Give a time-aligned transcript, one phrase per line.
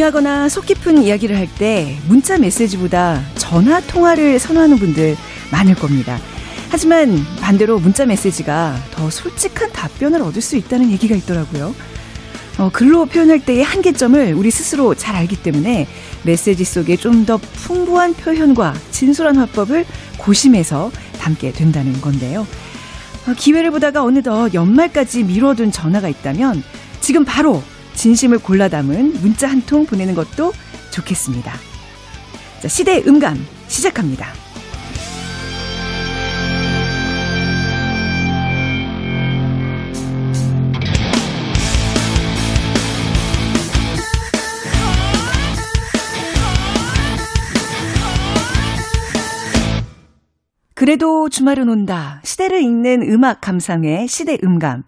[0.00, 5.16] 중요하거나 속 깊은 이야기를 할 때 문자 메시지보다 전화 통화를 선호하는 분들
[5.50, 6.18] 많을 겁니다.
[6.70, 11.74] 하지만 반대로 문자 메시지가 더 솔직한 답변을 얻을 수 있다는 얘기가 있더라고요.
[12.58, 15.86] 어, 글로 표현할 때의 한계점을 우리 스스로 잘 알기 때문에
[16.22, 19.84] 메시지 속에 좀 더 풍부한 표현과 진솔한 화법을
[20.18, 22.46] 고심해서 담게 된다는 건데요.
[23.28, 26.62] 어, 기회를 보다가 어느덧 연말까지 미뤄둔 전화가 있다면
[27.00, 27.62] 지금 바로
[28.00, 30.54] 진심을 골라 담은 문자 한 통 보내는 것도
[30.90, 31.52] 좋겠습니다.
[32.62, 33.36] 자, 시대 음감
[33.68, 34.26] 시작합니다.
[50.74, 52.22] 그래도 주말은 온다.
[52.24, 54.84] 시대를 읽는 음악 감상의 시대 음감.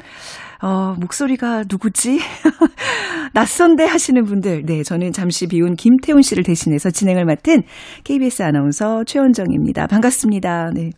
[0.62, 2.20] 어, 목소리가 누구지?
[3.34, 4.62] 낯선데 하시는 분들.
[4.64, 7.62] 네, 저는 잠시 비운 김태훈 씨를 대신해서 진행을 맡은
[8.04, 9.88] KBS 아나운서 최원정입니다.
[9.88, 10.70] 반갑습니다.
[10.74, 10.90] 네.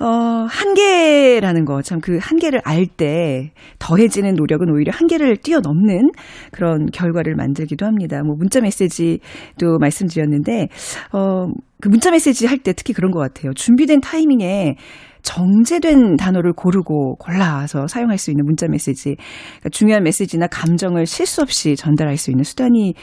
[0.00, 0.06] 어,
[0.48, 6.10] 한계라는 거, 참 그 한계를 알 때 더해지는 노력은 오히려 한계를 뛰어넘는
[6.52, 8.22] 그런 결과를 만들기도 합니다.
[8.24, 10.68] 뭐 문자 메시지도 말씀드렸는데,
[11.12, 11.46] 어,
[11.80, 13.52] 그 문자 메시지 할 때 특히 그런 것 같아요.
[13.54, 14.76] 준비된 타이밍에
[15.24, 19.16] 정제된 단어를 고르고 골라서 사용할 수 있는 문자 메시지.
[19.16, 22.94] 그러니까 중요한 메시지나 감정을 실수 없이 전달할 수 있는 수단이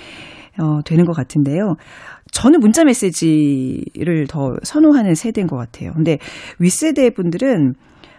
[0.60, 1.76] 어, 되는 것 같은데요.
[2.32, 5.92] 저는 문자 메시지를 더 선호하는 세대인 것 같아요.
[5.94, 6.18] 근데
[6.60, 7.74] 윗세대 분들은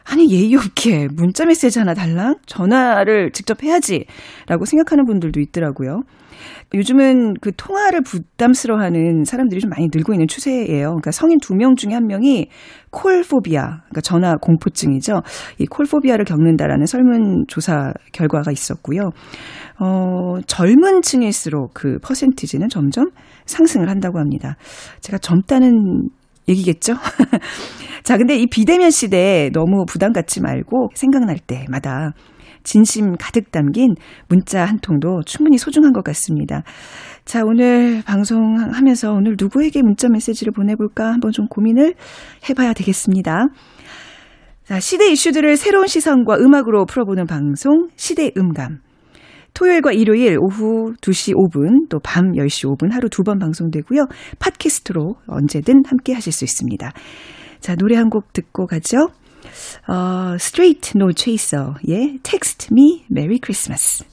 [0.05, 4.05] 아니 예의 없게 문자 메시지 하나 달랑 전화를 직접 해야지
[4.47, 6.03] 라고 생각하는 분들도 있더라고요.
[6.75, 10.89] 요즘은 그 통화를 부담스러워하는 사람들이 좀 많이 늘고 있는 추세예요.
[10.89, 12.49] 그러니까 성인 두 명 중에 한 명이
[12.91, 15.21] 콜포비아, 그러니까 전화 공포증이죠.
[15.59, 19.11] 이 콜포비아를 겪는다라는 설문 조사 결과가 있었고요.
[19.79, 23.11] 어, 젊은 층일수록 그 퍼센티지는 점점
[23.45, 24.57] 상승을 한다고 합니다.
[25.01, 26.09] 제가 젊다는
[26.49, 26.95] 얘기겠죠?
[28.03, 32.13] 자, 근데 이 비대면 시대에 너무 부담 갖지 말고 생각날 때마다
[32.65, 33.95] 진심 가득 담긴
[34.29, 36.63] 문자 한 통도 충분히 소중한 것 같습니다.
[37.25, 41.95] 자, 오늘 방송하면서 오늘 누구에게 문자 메시지를 보내볼까 한번 좀 고민을
[42.49, 43.47] 해봐야 되겠습니다.
[44.65, 48.79] 자, 시대 이슈들을 새로운 시선과 음악으로 풀어보는 방송, 시대 음감.
[49.55, 54.07] 토요일과 일요일 오후 2시 5분 또 밤 10시 5분 하루 두 번 방송되고요.
[54.39, 56.91] 팟캐스트로 언제든 함께 하실 수 있습니다.
[57.63, 59.09] 자, 노래 한 곡 듣고 가죠.
[59.89, 64.05] 어, Straight No Chaser의 Text Me Merry Christmas.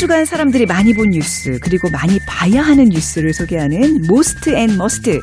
[0.00, 5.20] 주간 사람들이 많이 본 뉴스 그리고 많이 봐야 하는 뉴스를 소개하는 Most and Must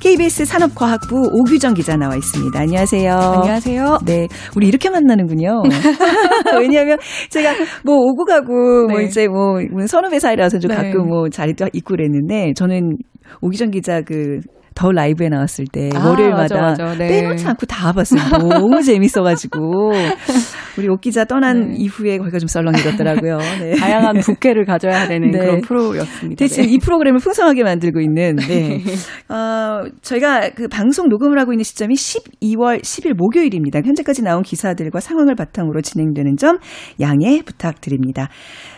[0.00, 2.58] KBS 산업과학부 오규정 기자 나와 있습니다.
[2.58, 3.12] 안녕하세요.
[3.12, 3.98] 안녕하세요.
[4.06, 5.64] 네, 우리 이렇게 만나는군요.
[6.58, 6.96] 왜냐하면
[7.28, 7.52] 제가
[7.84, 8.92] 뭐 오고 가고 뭐 네.
[8.94, 10.76] 뭐 이제 뭐 선후배 사이라서 좀 네.
[10.76, 12.96] 가끔 뭐 자리도 있고 그랬는데 저는
[13.42, 14.40] 오기정 기자 그
[14.76, 16.98] The Live에 나왔을 때 아, 월요일마다 맞아, 맞아.
[16.98, 17.08] 네.
[17.08, 18.20] 빼놓지 않고 다 봤어요.
[18.38, 19.90] 너무 재밌어가지고
[20.78, 21.74] 우리 옥 기자 떠난 네.
[21.78, 23.38] 이후에 거기가 좀 썰렁해졌더라고요.
[23.60, 23.74] 네.
[23.80, 25.38] 다양한 부캐를 가져야 되는 네.
[25.38, 26.38] 그런 프로였습니다.
[26.38, 26.72] 대신 네.
[26.72, 28.82] 이 프로그램을 풍성하게 만들고 있는 네.
[29.28, 33.80] 어, 저희가 그 방송 녹음을 하고 있는 시점이 12월 10일 목요일입니다.
[33.80, 36.58] 현재까지 나온 기사들과 상황을 바탕으로 진행되는 점
[37.00, 38.28] 양해 부탁드립니다.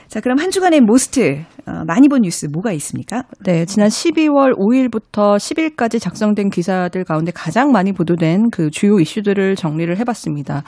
[0.08, 3.25] 자, 그럼 한 주간의 모스트 어, 많이 본 뉴스 뭐가 있습니까?
[3.44, 9.94] 네, 지난 12월 5일부터 10일까지 작성된 기사들 가운데 가장 많이 보도된 그 주요 이슈들을 정리를
[9.99, 10.62] 해봤습니다.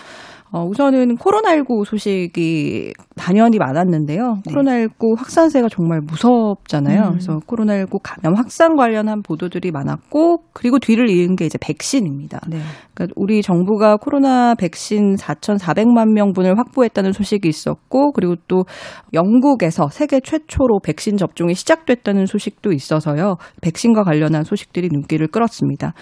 [0.52, 4.38] 어, 우선은 코로나19 소식이 단연히 많았는데요.
[4.46, 4.55] 네.
[4.55, 7.02] 코로나19 확산세가 정말 무섭잖아요.
[7.02, 7.11] 음.
[7.11, 12.40] 그래서 코로나19 감염 확산 관련한 보도들이 많았고, 그리고 뒤를 이은 게 이제 백신입니다.
[12.49, 12.58] 네.
[12.94, 18.64] 그러니까 우리 정부가 코로나 백신 4,400만 명분을 확보했다는 소식이 있었고, 그리고 또
[19.12, 23.37] 영국에서 세계 최초로 백신 접종이 시작됐다는 소식도 있어서요.
[23.61, 25.93] 백신과 관련한 소식들이 눈길을 끌었습니다.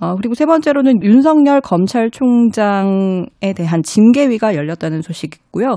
[0.00, 5.76] 어, 그리고 세 번째로는 윤석열 검찰총장에 대한 징계위가 열렸다는 소식 이 있고요.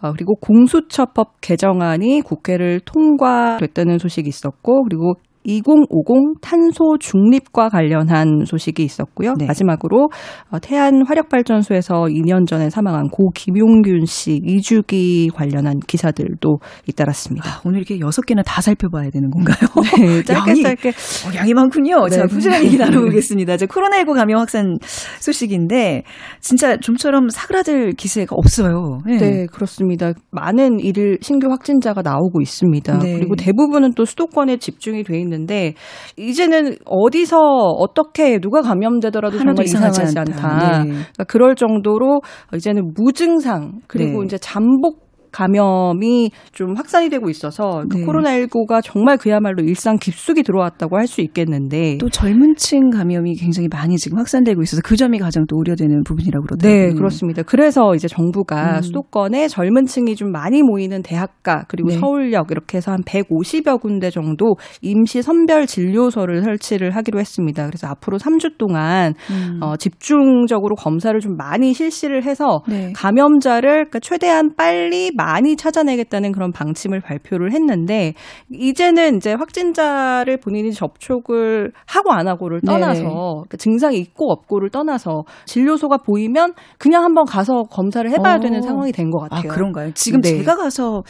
[0.00, 9.34] 어, 그리고 공수처법 개정안이 국회를 통과됐다는 소식이 있었고, 그리고 2050 탄소 중립과 관련한 소식이 있었고요.
[9.38, 9.46] 네.
[9.46, 10.08] 마지막으로
[10.50, 16.58] 어, 태안 화력발전소에서 2년 전에 사망한 고 김용균 씨 2주기 관련한 기사들도
[16.88, 17.48] 잇따랐습니다.
[17.48, 19.56] 아, 오늘 이렇게 6개나 다 살펴봐야 되는 건가요?
[20.00, 20.88] 네, 짧게 양이, 짧게.
[20.88, 22.06] 어, 양이 많군요.
[22.08, 22.16] 네.
[22.16, 23.54] 자, 꾸준히 얘기 나눠보겠습니다.
[23.54, 24.78] 이제 코로나19 감염 확산
[25.20, 26.04] 소식인데
[26.40, 29.00] 진짜 좀처럼 사그라들 기세가 없어요.
[29.06, 29.18] 네.
[29.18, 30.12] 네, 그렇습니다.
[30.30, 32.98] 많은 일을 신규 확진자가 나오고 있습니다.
[32.98, 33.14] 네.
[33.14, 35.74] 그리고 대부분은 또 수도권에 집중이 돼 있는 데
[36.16, 40.20] 이제는 어디서 어떻게 누가 감염되더라도 정말 이상하지 않다.
[40.20, 40.78] 않다.
[40.84, 40.88] 네.
[40.90, 42.20] 그러니까 그럴 정도로
[42.54, 44.26] 이제는 무증상 그리고 네.
[44.26, 45.03] 이제 잠복
[45.34, 48.04] 감염이 좀 확산이 되고 있어서 그 네.
[48.04, 53.96] 코로나19가 정말 그야말로 일상 깊숙이 들어왔다고 할 수 있겠는데 또 젊은 층 감염이 굉장히 많이
[53.96, 56.88] 지금 확산되고 있어서 그 점이 가장 또 우려되는 부분이라고 그러더라고요.
[56.88, 57.42] 네, 그렇습니다.
[57.42, 58.82] 그래서 이제 정부가 음.
[58.82, 61.98] 수도권에 젊은 층이 좀 많이 모이는 대학가 그리고 네.
[61.98, 67.66] 서울역 이렇게 해서 한 150여 군데 정도 임시 선별 진료소를 설치를 하기로 했습니다.
[67.66, 69.60] 그래서 앞으로 3주 동안 음.
[69.62, 72.92] 어, 집중적으로 검사를 좀 많이 실시를 해서 네.
[72.94, 78.12] 감염자를 그러니까 최대한 빨리 많이 찾아내겠다는 그런 방침을 발표를 했는데
[78.52, 85.98] 이제는 이제 확진자를 본인이 접촉을 하고 안 하고를 떠나서 그러니까 증상이 있고 없고를 떠나서 진료소가
[85.98, 88.40] 보이면 그냥 한번 가서 검사를 해봐야 어.
[88.40, 89.50] 되는 상황이 된 것 같아요.
[89.52, 89.90] 아, 그런가요?
[89.94, 90.38] 지금 네.
[90.38, 91.02] 제가 가서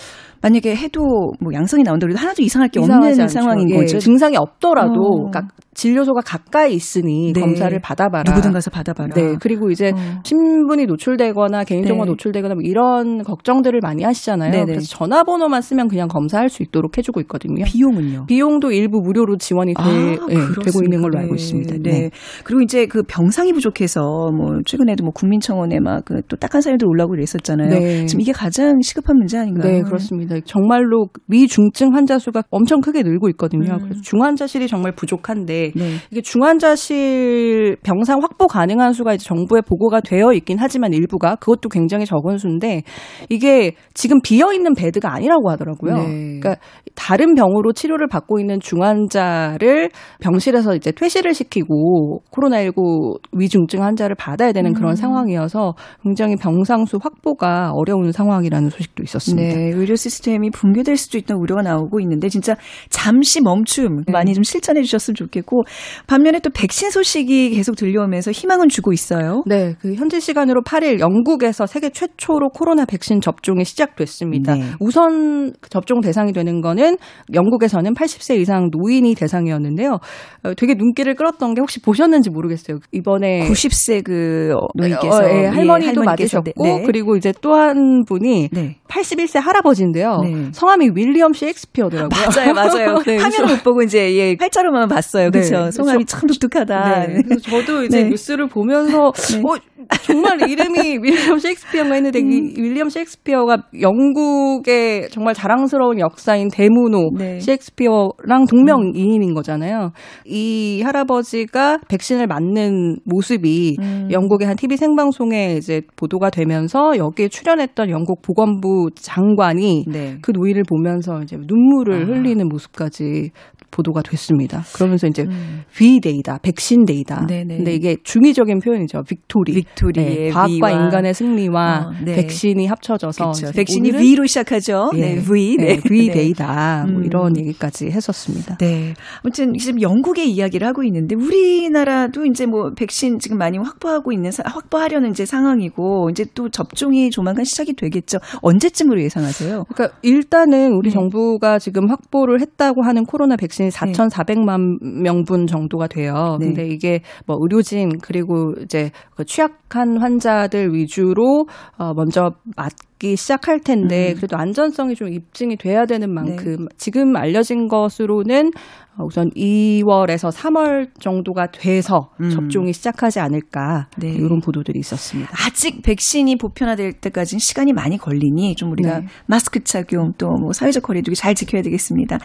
[0.43, 1.01] 만약에 해도
[1.41, 3.99] 뭐 양성이 나온다 그래도 하나도 이상할 게 없는 상황인 예, 거죠.
[3.99, 5.31] 증상이 없더라도 어.
[5.31, 7.41] 그러니까 진료소가 가까이 있으니 네.
[7.41, 8.25] 검사를 받아봐라.
[8.31, 9.15] 누구든 가서 받아봐라.
[9.15, 9.37] 네.
[9.41, 10.21] 그리고 이제 어.
[10.23, 12.11] 신분이 노출되거나 개인정보 네.
[12.11, 14.51] 노출되거나 뭐 이런 걱정들을 많이 하시잖아요.
[14.51, 14.65] 네네.
[14.67, 17.65] 그래서 전화번호만 쓰면 그냥 검사할 수 있도록 해주고 있거든요.
[17.65, 18.27] 비용은요?
[18.27, 21.75] 비용도 일부 무료로 지원이 돼, 아, 네, 되고 있는 걸로 알고 있습니다.
[21.83, 21.91] 네.
[21.91, 22.11] 네.
[22.45, 27.69] 그리고 이제 그 병상이 부족해서 뭐 최근에도 뭐 국민청원에 막그또 딱한 사연도 올라오고 그랬었잖아요.
[27.69, 28.07] 네.
[28.07, 29.73] 지금 이게 가장 시급한 문제 아닌가요?
[29.73, 30.37] 네, 그렇습니다.
[30.45, 33.75] 정말로 미중증 환자 수가 엄청 크게 늘고 있거든요.
[33.75, 33.79] 음.
[33.83, 35.95] 그래서 중환자실이 정말 부족한데 네.
[36.11, 42.07] 이게 중환자실 병상 확보 가능한 수가 이제 정부에 보고가 되어 있긴 하지만 일부가 그것도 굉장히
[42.07, 42.83] 적은 수인데
[43.29, 45.97] 이게 지금 비어 있는 베드가 아니라고 하더라고요.
[45.97, 46.41] 네.
[46.41, 46.57] 그러니까
[46.95, 54.71] 다른 병으로 치료를 받고 있는 중환자를 병실에서 이제 퇴실을 시키고 코로나19 위중증 환자를 받아야 되는
[54.71, 54.75] 음.
[54.75, 59.57] 그런 상황이어서 굉장히 병상수 확보가 어려운 상황이라는 소식도 있었습니다.
[59.57, 62.55] 네, 의료 시스템이 붕괴될 수도 있다는 우려가 나오고 있는데 진짜
[62.91, 64.13] 잠시 멈춤 네.
[64.13, 65.65] 많이 좀 실천해 주셨으면 좋겠고
[66.07, 69.43] 반면에 또 백신 소식이 계속 들려오면서 희망은 주고 있어요.
[69.47, 74.55] 네, 그 현지 시간으로 8일 영국에서 세계 최초로 코로나 백신 접종이 시작됐습니다.
[74.55, 74.63] 네.
[74.79, 76.84] 우선 접종 대상이 되는 거는
[77.33, 79.99] 영국에서는 80세 이상 노인이 대상이었는데요.
[80.45, 82.79] 어, 되게 눈길을 끌었던 게 혹시 보셨는지 모르겠어요.
[82.93, 86.83] 이번에 90세 그 노인께서 어, 예, 할머니도 예, 맞으셨고 네.
[86.85, 88.77] 그리고 이제 또 한 분이 네.
[88.89, 90.19] 81세 할아버지인데요.
[90.23, 90.51] 네.
[90.53, 92.11] 성함이 윌리엄 셰익스피어더라고요.
[92.11, 92.99] 맞아요, 맞아요.
[93.07, 95.31] 네, 화면 못 보고 이제 예, 팔자로만 봤어요.
[95.31, 95.71] 그렇죠.
[95.71, 97.07] 성함이 참 독특하다.
[97.07, 97.23] 네.
[97.43, 98.09] 저도 이제 네.
[98.11, 99.41] 뉴스를 보면서 네.
[99.45, 99.57] 어,
[100.03, 102.31] 정말 이름이 윌리엄 셰익스피어가 했는데 음.
[102.31, 107.41] 이 윌리엄 셰익스피어가 영국의 정말 자랑스러운 역사인 대문 호 네.
[107.41, 109.93] 셰익스피어랑 동명이인인 거잖아요.
[110.27, 114.09] 이 할아버지가 백신을 맞는 모습이 음.
[114.11, 120.19] 영국의 한 TV 생방송에 이제 보도가 되면서 여기에 출연했던 영국 보건부 장관이 네.
[120.23, 122.07] 그 노인을 보면서 이제 눈물을 아.
[122.07, 123.31] 흘리는 모습까지
[123.71, 124.63] 보도가 됐습니다.
[124.75, 125.63] 그러면서 이제 음.
[125.81, 127.27] V-Day다, 백신 Day다.
[127.27, 127.57] 네네.
[127.57, 129.03] 근데 이게 중의적인 표현이죠.
[129.03, 129.53] Victory.
[129.53, 129.93] Victory.
[130.01, 130.71] 네, 과학과 위와.
[130.71, 132.15] 인간의 승리와 어, 네.
[132.15, 134.91] 백신이 합쳐져서 백신의 V로 시작하죠.
[134.95, 135.57] 네, 네 위.
[135.57, 136.45] 네, 위데이다.
[136.87, 136.93] 네.
[136.93, 137.05] 뭐 음.
[137.05, 138.57] 이런 얘기까지 했었습니다.
[138.59, 138.95] 네.
[139.23, 145.11] 아무튼 지금 영국의 이야기를 하고 있는데 우리나라도 이제 뭐 백신 지금 많이 확보하고 있는 확보하려는
[145.11, 148.19] 이제 상황이고 이제 또 접종이 조만간 시작이 되겠죠.
[148.43, 149.65] 언제쯤으로 예상하세요?
[149.69, 150.95] 그러니까 일단은 우리 네.
[150.95, 156.39] 정부가 지금 확보를 했다고 하는 코로나 백신이 4,400만 명분 정도가 돼요.
[156.41, 156.47] 네.
[156.47, 161.47] 근데 이게 뭐 의료진 그리고 이제 그 취약한 환자들 위주로
[161.79, 164.17] 어 먼저 맞기 시작할 텐데 음.
[164.17, 166.77] 그래도 안전성이 좀 입증이 돼야 되는 만큼 네.
[166.77, 168.53] 지금 알려진 것으로는
[168.97, 172.31] 어, 우선 2월에서 3월 정도가 돼서 음.
[172.31, 174.11] 접종이 시작하지 않을까 네.
[174.13, 175.33] 이런 보도들이 있었습니다.
[175.45, 179.07] 아직 백신이 보편화될 때까지는 시간이 많이 걸리니 좀 우리가 네.
[179.27, 182.19] 마스크 착용 또 뭐 사회적 거리두기 잘 지켜야 되겠습니다.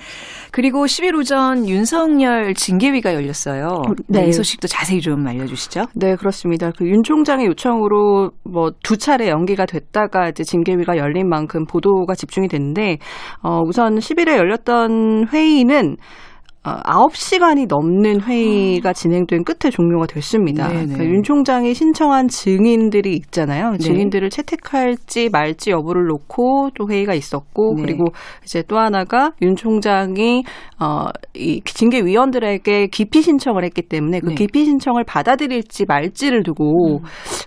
[0.52, 3.82] 그리고 10일 오전 윤석열 징계위가 열렸어요.
[4.08, 4.28] 네.
[4.28, 5.86] 이 소식도 자세히 좀 알려주시죠.
[5.96, 6.72] 네 그렇습니다.
[6.72, 12.16] 그 윤 총장의 요청으로 뭐 두 차례 연기가 됐다가 이제 징 계위가 열린 만큼 보도가
[12.16, 12.98] 집중이 됐는데
[13.42, 15.98] 어, 우선 10일에 열렸던 회의는
[16.62, 20.68] 어, 9시간이 넘는 회의가 진행된 끝에 종료가 됐습니다.
[20.68, 23.72] 그러니까 윤 총장이 신청한 증인들이 있잖아요.
[23.72, 23.78] 네.
[23.78, 27.82] 증인들을 채택할지 말지 여부를 놓고 또 회의가 있었고 네.
[27.82, 28.08] 그리고
[28.44, 30.44] 이제 또 하나가 윤 총장이
[30.82, 34.36] 어, 이 징계위원들에게 기피 신청을 했기 때문에 그 네.
[34.36, 37.04] 기피 신청을 받아들일지 말지를 두고 음.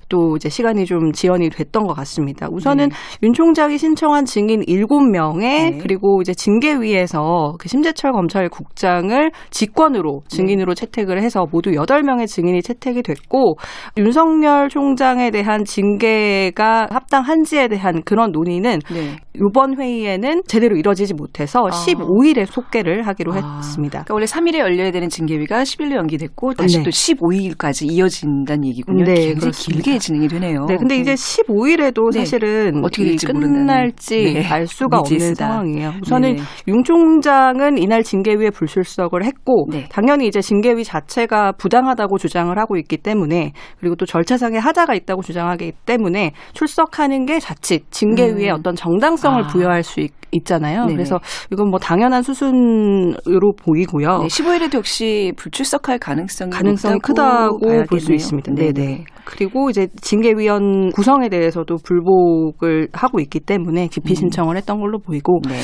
[0.09, 2.49] 또 이제 시간이 좀 지연이 됐던 것 같습니다.
[2.51, 2.95] 우선은 네.
[3.25, 11.23] 윤 총장이 신청한 증인 7명에 그리고 이제 징계위에서 그 심재철 검찰국장 증인을 직권으로 증인으로 채택을
[11.23, 13.57] 해서 모두 8명의 증인이 채택이 됐고
[13.97, 19.17] 윤석열 총장에 대한 징계가 합당한지에 대한 그런 논의는 네.
[19.35, 21.71] 이번 회의에는 제대로 이뤄지지 못해서 아.
[21.71, 23.57] 15일에 속개를 하기로 아.
[23.57, 24.05] 했습니다.
[24.05, 26.85] 그러니까 원래 3일에 열려야 되는 징계위가 10일로 연기됐고 다시 네.
[26.85, 29.05] 또 15일까지 이어진다는 얘기군요.
[29.05, 29.83] 네, 굉장히 그렇습니다.
[29.83, 30.67] 길게 진행이 되네요.
[30.67, 34.47] 네, 근데 이제 15일에도 사실은 어떻게 될지 끝날지 네.
[34.47, 35.95] 알 수가 없는 상황이에요.
[36.03, 36.37] 우선은
[36.69, 39.87] 윤 총장은 이날 징계위에 불출 출석을 했고 네.
[39.91, 45.73] 당연히 이제 징계위 자체가 부당하다고 주장을 하고 있기 때문에 그리고 또 절차상의 하자가 있다고 주장하기
[45.87, 48.57] 때문에 출석하는 게 자칫 징계위에 음.
[48.59, 49.47] 어떤 정당성을 아.
[49.47, 50.13] 부여할 수 있,
[50.45, 51.19] 잖아요 그래서
[51.53, 54.19] 이건 뭐 당연한 수순으로 보이고요.
[54.19, 57.59] 네, 15일에도 역시 불출석할 가능성이 가능성이 크다고
[57.89, 58.53] 볼 수 있습니다.
[58.55, 59.05] 네, 네.
[59.25, 64.15] 그리고 이제 징계위원 구성에 대해서도 불복을 하고 있기 때문에 기피 음.
[64.17, 65.41] 신청을 했던 걸로 보이고.
[65.49, 65.55] 네.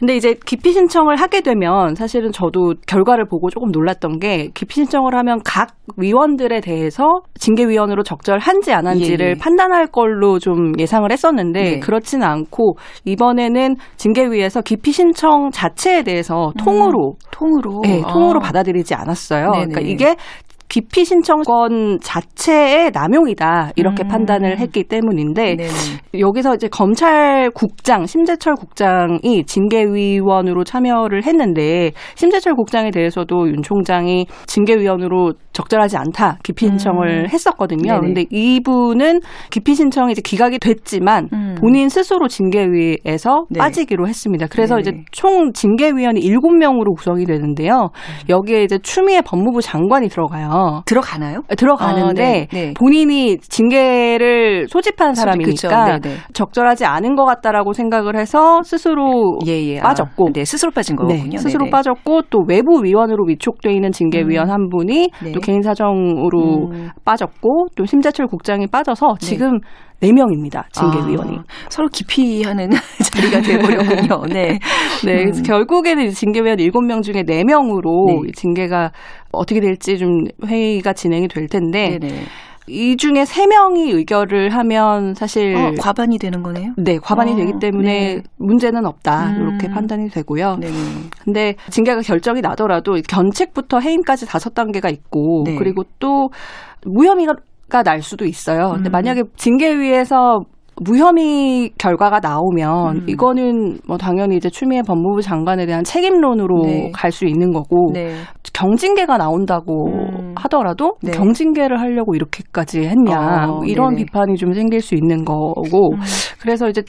[0.00, 5.14] 근데 이제 기피 신청을 하게 되면 사실은 저도 결과를 보고 조금 놀랐던 게 기피 신청을
[5.14, 7.04] 하면 각 위원들에 대해서
[7.38, 9.34] 징계위원으로 적절한지 안 한지를 예, 예.
[9.34, 11.78] 판단할 걸로 좀 예상을 했었는데 네.
[11.78, 18.42] 그렇지는 않고 이번에는 징 계위에서 기피 신청 자체에 대해서 통으로 음, 통으로 네, 통으로 아.
[18.42, 19.50] 받아들이지 않았어요.
[19.50, 19.66] 네네.
[19.66, 20.16] 그러니까 이게
[20.74, 24.08] 기피 신청권 자체의 남용이다 이렇게 음.
[24.08, 25.68] 판단을 했기 때문인데 네네.
[26.18, 35.96] 여기서 이제 검찰국장 심재철 국장이 징계위원으로 참여를 했는데 심재철 국장에 대해서도 윤 총장이 징계위원으로 적절하지
[35.96, 37.28] 않다 기피 신청을 음.
[37.28, 37.92] 했었거든요.
[37.92, 38.00] 네네.
[38.00, 41.54] 근데 이분은 기피 신청이 이제 기각이 됐지만 음.
[41.60, 43.60] 본인 스스로 징계위에서 네.
[43.60, 44.48] 빠지기로 했습니다.
[44.50, 44.80] 그래서 네네.
[44.80, 47.90] 이제 총 징계위원이 7명으로 구성이 되는데요.
[47.92, 48.28] 음.
[48.28, 50.63] 여기에 이제 추미애 법무부 장관이 들어가요.
[50.86, 51.42] 들어가나요?
[51.48, 52.48] 네, 들어가는데 아, 네.
[52.50, 52.74] 네.
[52.78, 56.00] 본인이 징계를 소집한 사람이니까
[56.32, 59.78] 적절하지 않은 것 같다라고 생각을 해서 스스로 예, 예.
[59.80, 61.38] 아, 빠졌고 아, 네, 스스로 빠진 거군요.
[61.38, 64.52] 스스로 빠졌고 또 외부 위원으로 위촉돼 있는 징계위원 음.
[64.52, 66.90] 한 분이 또 개인 사정으로 음.
[67.04, 69.26] 빠졌고 또 심재철 국장이 빠져서 네.
[69.26, 69.68] 지금 네.
[70.00, 70.64] 4명입니다.
[70.72, 71.38] 징계위원이.
[71.38, 72.70] 아, 서로 기피하는
[73.12, 74.26] 자리가 돼버렸군요.
[74.26, 74.58] 네.
[75.04, 75.16] 네.
[75.24, 75.42] 그래서 음.
[75.42, 78.32] 결국에는 징계위원 7명 중에 4명으로 네.
[78.32, 78.92] 징계가
[79.32, 81.98] 어떻게 될지 좀 회의가 진행이 될 텐데.
[81.98, 82.24] 네네.
[82.66, 86.72] 이 중에 세 명이 의결을 하면 사실 어, 과반이 되는 거네요.
[86.78, 88.22] 네, 과반이 어, 되기 때문에 네.
[88.38, 89.42] 문제는 없다 음.
[89.42, 90.56] 이렇게 판단이 되고요.
[90.60, 90.68] 네.
[91.22, 95.56] 근데 징계가 결정이 나더라도 견책부터 해임까지 다섯 단계가 있고 네.
[95.56, 96.30] 그리고 또
[96.86, 97.34] 무혐의가
[97.82, 98.72] 날 수도 있어요.
[98.74, 98.92] 근데 음.
[98.92, 100.40] 만약에 징계위에서
[100.82, 103.08] 무혐의 결과가 나오면 음.
[103.08, 106.90] 이거는 뭐 당연히 이제 추미애 법무부 장관에 대한 책임론으로 네.
[106.92, 108.16] 갈수 있는 거고 네.
[108.52, 110.34] 경징계가 나온다고 음.
[110.36, 111.12] 하더라도 네.
[111.12, 114.04] 경징계를 하려고 이렇게까지 했냐 어, 이런 네네.
[114.04, 116.00] 비판이 좀 생길 수 있는 거고 음.
[116.40, 116.82] 그래서 이제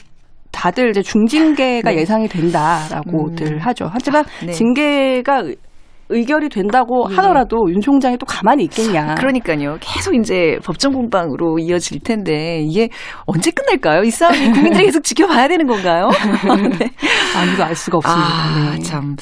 [0.50, 1.98] 다들 이제 중징계가 네.
[1.98, 3.58] 예상이 된다라고들 음.
[3.58, 3.88] 하죠.
[3.90, 4.52] 하지만 아, 네.
[4.52, 5.44] 징계가
[6.08, 7.14] 의결이 된다고 예.
[7.16, 9.14] 하더라도 윤 총장이 또 가만히 있겠냐.
[9.18, 9.78] 그러니까요.
[9.80, 12.88] 계속 이제 법정 공방으로 이어질 텐데 이게
[13.26, 14.02] 언제 끝날까요?
[14.02, 16.08] 이 싸움이 국민들이 계속 지켜봐야 되는 건가요?
[16.78, 16.90] 네.
[17.36, 18.28] 아무도 알 수가 없습니다.
[18.28, 18.82] 아, 네.
[18.82, 19.16] 참.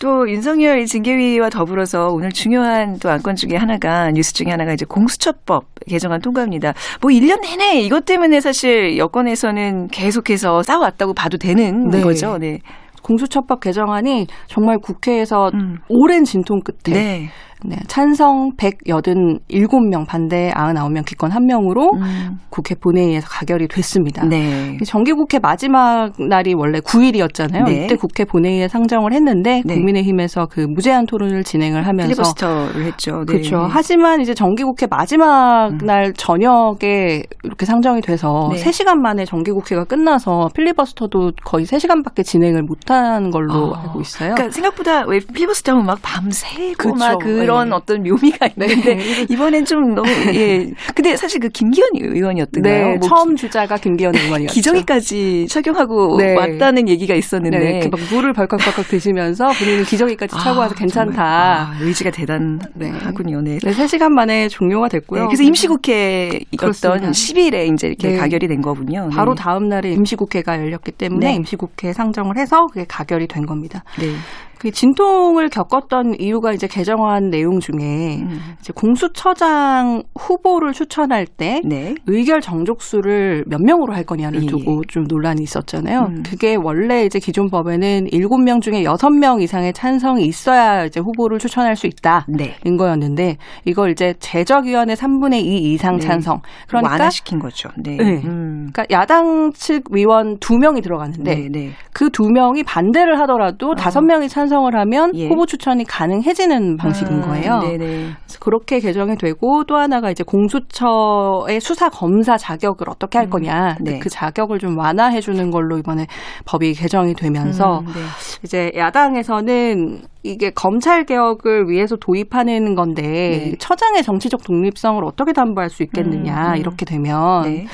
[0.00, 5.64] 또 윤석열 징계위와 더불어서 오늘 중요한 또 안건 중에 하나가 뉴스 중에 하나가 이제 공수처법
[5.88, 6.74] 개정안 통과입니다.
[7.00, 12.00] 뭐 1년 내내 이것 때문에 사실 여권에서는 계속해서 싸워왔다고 봐도 되는 네.
[12.00, 12.38] 거죠.
[12.38, 12.60] 네.
[13.08, 15.78] 공수처법 개정안이 정말 국회에서 음.
[15.88, 17.28] 오랜 진통 끝에 네.
[17.64, 22.38] 네, 찬성 187명, 반대 99명, 기권 1명으로 음.
[22.50, 24.24] 국회 본회의에서 가결이 됐습니다.
[24.24, 24.76] 네.
[24.84, 27.64] 정기국회 마지막 날이 원래 9일이었잖아요.
[27.64, 27.84] 네.
[27.84, 29.74] 이때 국회 본회의에 상정을 했는데 네.
[29.74, 33.24] 국민의힘에서 그 무제한 토론을 진행을 하면서 필리버스터를 했죠.
[33.26, 33.32] 네.
[33.32, 33.66] 그렇죠.
[33.68, 35.78] 하지만 이제 정기국회 마지막 음.
[35.78, 38.62] 날 저녁에 이렇게 상정이 돼서 네.
[38.62, 43.82] 3시간 만에 정기국회가 끝나서 필리버스터도 거의 3시간밖에 진행을 못한 걸로 아.
[43.82, 44.34] 알고 있어요.
[44.34, 46.98] 그러니까 생각보다 왜 필리버스터 하면 막 밤새고 그렇죠.
[46.98, 47.74] 막 그 그런 네.
[47.74, 48.66] 어떤 묘미가 네.
[48.66, 49.26] 있는데 네.
[49.30, 50.70] 이번엔 좀 너무 예.
[50.94, 52.88] 근데 사실 그 김기현 의원이었던가요?
[52.88, 54.52] 네, 뭐 처음 주자가 김기현 의원이었죠.
[54.52, 56.34] 기저귀까지 착용하고 네.
[56.34, 61.22] 왔다는 얘기가 있었는데 네, 막 물을 벌컥벌컥 드시면서 본인은 기저귀까지 차고 아, 와서 괜찮다.
[61.22, 63.40] 아, 의지가 대단하군요.
[63.40, 63.58] 네.
[63.58, 63.70] 네.
[63.70, 65.26] 3시간 만에 종료가 됐고요.
[65.26, 69.08] 그래서 임시국회였던 10일에 이제 이렇게 가결이 된 거군요.
[69.12, 73.84] 바로 다음 날에 임시국회가 열렸기 때문에 임시국회 상정을 해서 그게 가결이 된 겁니다.
[73.98, 74.12] 네.
[74.58, 78.40] 그 진통을 겪었던 이유가 이제 개정안 내용 중에 음.
[78.58, 81.94] 이제 공수처장 후보를 추천할 때 네.
[82.06, 84.46] 의결 정족수를 몇 명으로 할 거냐를 예.
[84.46, 86.08] 두고 좀 논란이 있었잖아요.
[86.10, 86.22] 음.
[86.24, 91.86] 그게 원래 이제 기존 법에는 7명 중에 6명 이상의 찬성이 있어야 이제 후보를 추천할 수
[91.86, 92.56] 있다인 네.
[92.76, 96.00] 거였는데 이걸 이제 제적위원회 3분의 2 이상 네.
[96.00, 96.40] 찬성.
[96.66, 97.68] 그러니까 완화시킨 거죠.
[97.76, 97.96] 네.
[97.96, 98.22] 네.
[98.24, 98.70] 음.
[98.72, 101.70] 그러니까 야당 측 위원 2명이 들어갔는데 네, 네.
[101.92, 103.74] 그 2명이 반대를 하더라도 어.
[103.74, 105.28] 5명이 찬성 을 하면 예.
[105.28, 107.58] 후보 추천이 가능해지는 방식인 아, 거예요.
[107.60, 107.76] 네네.
[107.78, 113.76] 그래서 그렇게 개정이 되고 또 하나가 이제 공수처의 수사 검사 자격을 어떻게 할 음, 거냐.
[113.80, 113.98] 네.
[113.98, 116.06] 그 자격을 좀 완화해 주는 걸로 이번에
[116.44, 118.00] 법이 개정이 되면서 음, 네.
[118.42, 123.52] 이제 야당에서는 이게 검찰 개혁을 위해서 도입하는 건데 네.
[123.58, 126.56] 처장의 정치적 독립성을 어떻게 담보할 수 있겠느냐 음, 음.
[126.56, 127.66] 이렇게 되면 네.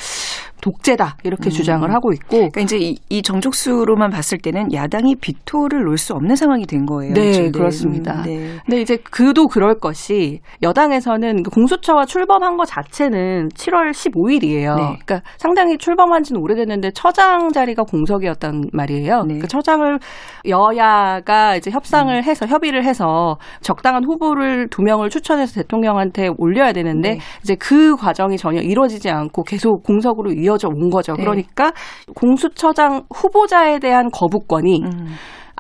[0.64, 1.50] 독재다 이렇게 음.
[1.50, 6.36] 주장을 하고 있고 그러니까 이제 이, 이, 정족수로만 봤을 때는 야당이 비토를 놓을 수 없는
[6.36, 7.12] 상황이 된 거예요.
[7.12, 7.52] 네, 지금.
[7.52, 8.14] 그렇습니다.
[8.14, 8.50] 음, 네.
[8.64, 14.76] 근데 이제 그도 그럴 것이 여당에서는 그 공수처가 출범한 것 자체는 7월 15일이에요.
[14.76, 14.82] 네.
[15.04, 19.24] 그러니까 상당히 출범한 지는 오래됐는데 처장 자리가 공석이었단 말이에요.
[19.24, 19.40] 네.
[19.40, 19.98] 그 처장을
[20.48, 22.22] 여야가 이제 협상을 음.
[22.22, 27.18] 해서 협의를 해서 적당한 후보를 두 명을 추천해서 대통령한테 올려야 되는데 네.
[27.42, 31.14] 이제 그 과정이 전혀 이루어지지 않고 계속 공석으로 이어 이어져 온 거죠.
[31.14, 31.24] 네.
[31.24, 31.72] 그러니까
[32.14, 35.06] 공수처장 후보자에 대한 거부권이 음.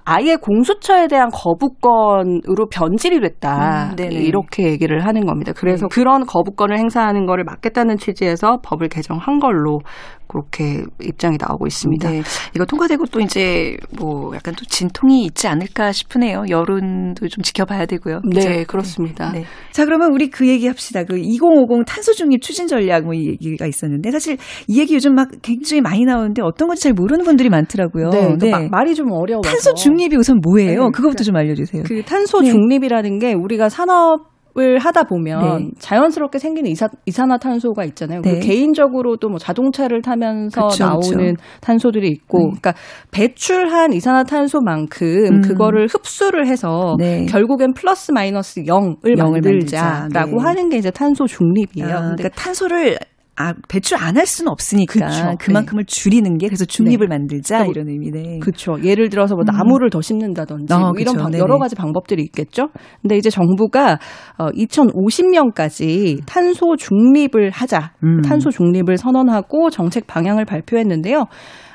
[0.04, 3.94] 아예 공수처에 대한 거부권으로 변질이 됐다.
[3.98, 5.52] 음, 이렇게 얘기를 하는 겁니다.
[5.56, 5.94] 그래서 네.
[5.94, 9.80] 그런 거부권을 행사하는 거를 막겠다는 취지에서 법을 개정한 걸로
[10.26, 12.10] 그렇게 입장이 나오고 있습니다.
[12.10, 12.22] 네.
[12.54, 16.44] 이거 통과되고 또 이제 뭐 약간 또 진통이 있지 않을까 싶으네요.
[16.48, 18.20] 여론도 좀 지켜봐야 되고요.
[18.20, 18.48] 그렇죠?
[18.48, 19.32] 네, 그렇습니다.
[19.32, 19.44] 네.
[19.70, 21.04] 자, 그러면 우리 그 얘기 합시다.
[21.04, 25.80] 그 2050 탄소 중립 추진 전략 뭐 얘기가 있었는데 사실 이 얘기 요즘 막 굉장히
[25.80, 28.10] 많이 나오는데 어떤 건지 잘 모르는 분들이 많더라고요.
[28.10, 28.50] 네, 네.
[28.50, 29.42] 마, 말이 좀 어려워요.
[29.42, 30.68] 탄소 중 립이 우선 뭐예요?
[30.68, 31.82] 네, 그거부터 그러니까 좀 알려주세요.
[31.86, 32.50] 그 탄소 네.
[32.50, 35.70] 중립이라는 게 우리가 산업 을 하다 보면 네.
[35.80, 38.22] 자연스럽게 생기는 이사, 이산화탄소가 있잖아요.
[38.22, 38.38] 네.
[38.38, 41.46] 개인적으로도 뭐 자동차를 타면서 그쵸, 나오는 그쵸.
[41.60, 42.44] 탄소들이 있고, 네.
[42.44, 42.74] 그러니까
[43.10, 45.40] 배출한 이산화탄소만큼 음.
[45.40, 47.26] 그거를 흡수를 해서 네.
[47.26, 50.42] 결국엔 플러스 마이너스 0을 만들자라고 네.
[50.44, 51.88] 하는 게 이제 탄소 중립이에요.
[51.88, 52.98] 아, 그러니까 탄소를
[53.36, 55.34] 아, 배출 안 할 수는 없으니까 그쵸.
[55.40, 55.86] 그만큼을 네.
[55.86, 57.16] 줄이는 게 그래서 중립을 네.
[57.16, 58.38] 만들자 이런 의미네.
[58.38, 58.76] 그렇죠.
[58.84, 59.46] 예를 들어서 뭐 음.
[59.46, 62.68] 나무를 더 심는다든지 어, 뭐 이런 방, 여러 가지 방법들이 있겠죠.
[63.02, 63.98] 근데 이제 정부가
[64.38, 67.92] 어 2050년까지 탄소 중립을 하자.
[68.04, 68.22] 음.
[68.22, 71.24] 탄소 중립을 선언하고 정책 방향을 발표했는데요.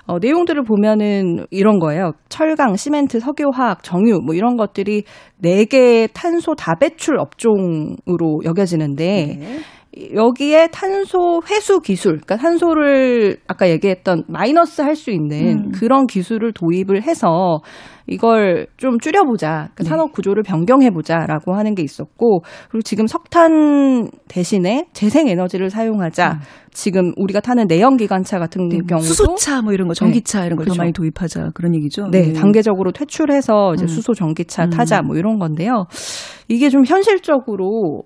[0.07, 2.13] 어, 내용들을 보면은 이런 거예요.
[2.29, 5.03] 철강, 시멘트, 석유화학, 정유 뭐 이런 것들이
[5.37, 9.59] 네 개의 탄소 다배출 업종으로 여겨지는데 네.
[10.13, 15.71] 여기에 탄소 회수 기술, 그러니까 탄소를 아까 얘기했던 마이너스 할 수 있는 음.
[15.71, 17.59] 그런 기술을 도입을 해서
[18.05, 19.47] 이걸 좀 줄여보자.
[19.47, 19.89] 그러니까 네.
[19.89, 26.33] 산업 구조를 변경해보자라고 하는 게 있었고, 그리고 지금 석탄 대신에 재생 에너지를 사용하자.
[26.33, 26.39] 음.
[26.71, 30.45] 지금 우리가 타는 내연기관차 같은 네, 경우도 수소차 뭐 이런 거, 전기차 네.
[30.45, 30.81] 이런 걸더 그렇죠.
[30.81, 32.09] 많이 도입하자 그런 얘기죠.
[32.11, 32.33] 네, 네.
[32.33, 33.87] 단계적으로 퇴출해서 이제 음.
[33.87, 34.69] 수소 전기차 음.
[34.69, 35.85] 타자 뭐 이런 건데요.
[36.47, 38.03] 이게 좀 현실적으로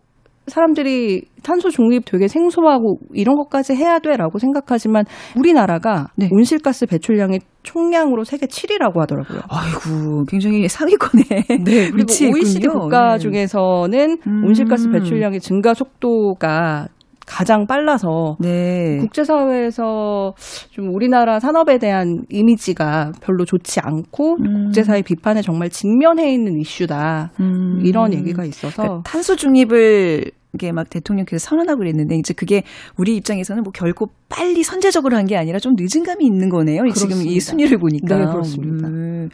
[0.47, 5.05] 사람들이 탄소 중립 되게 생소하고 이런 것까지 해야 돼라고 생각하지만
[5.37, 6.29] 우리나라가 네.
[6.31, 9.39] 온실가스 배출량이 총량으로 세계 7위라고 하더라고요.
[9.49, 11.23] 아이고, 굉장히 상위권에
[11.63, 13.19] 네, 그리고 OECD 국가 네.
[13.19, 14.43] 중에서는 음.
[14.45, 16.87] 온실가스 배출량의 증가 속도가
[17.25, 18.97] 가장 빨라서 네.
[18.99, 20.33] 국제사회에서
[20.71, 24.63] 좀 우리나라 산업에 대한 이미지가 별로 좋지 않고 음.
[24.65, 27.81] 국제사회 비판에 정말 직면해 있는 이슈다 음.
[27.83, 32.61] 이런 얘기가 있어서 그러니까 탄소 중립을 이게 막 대통령께서 선언하고 그랬는데 이제 그게
[32.95, 36.81] 우리 입장에서는 뭐 결코 빨리 선제적으로 한 게 아니라 좀 늦은 감이 있는 거네요.
[36.83, 37.15] 그렇습니다.
[37.17, 38.17] 지금 이 순위를 보니까.
[38.17, 38.87] 네, 그렇습니다.
[38.87, 39.29] 음.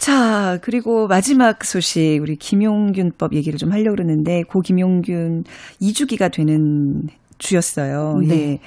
[0.00, 5.44] 자, 그리고 마지막 소식, 우리 김용균법 얘기를 좀 하려고 그러는데, 고 김용균
[5.78, 8.18] 2주기가 되는 주였어요.
[8.22, 8.26] 네.
[8.26, 8.60] 네.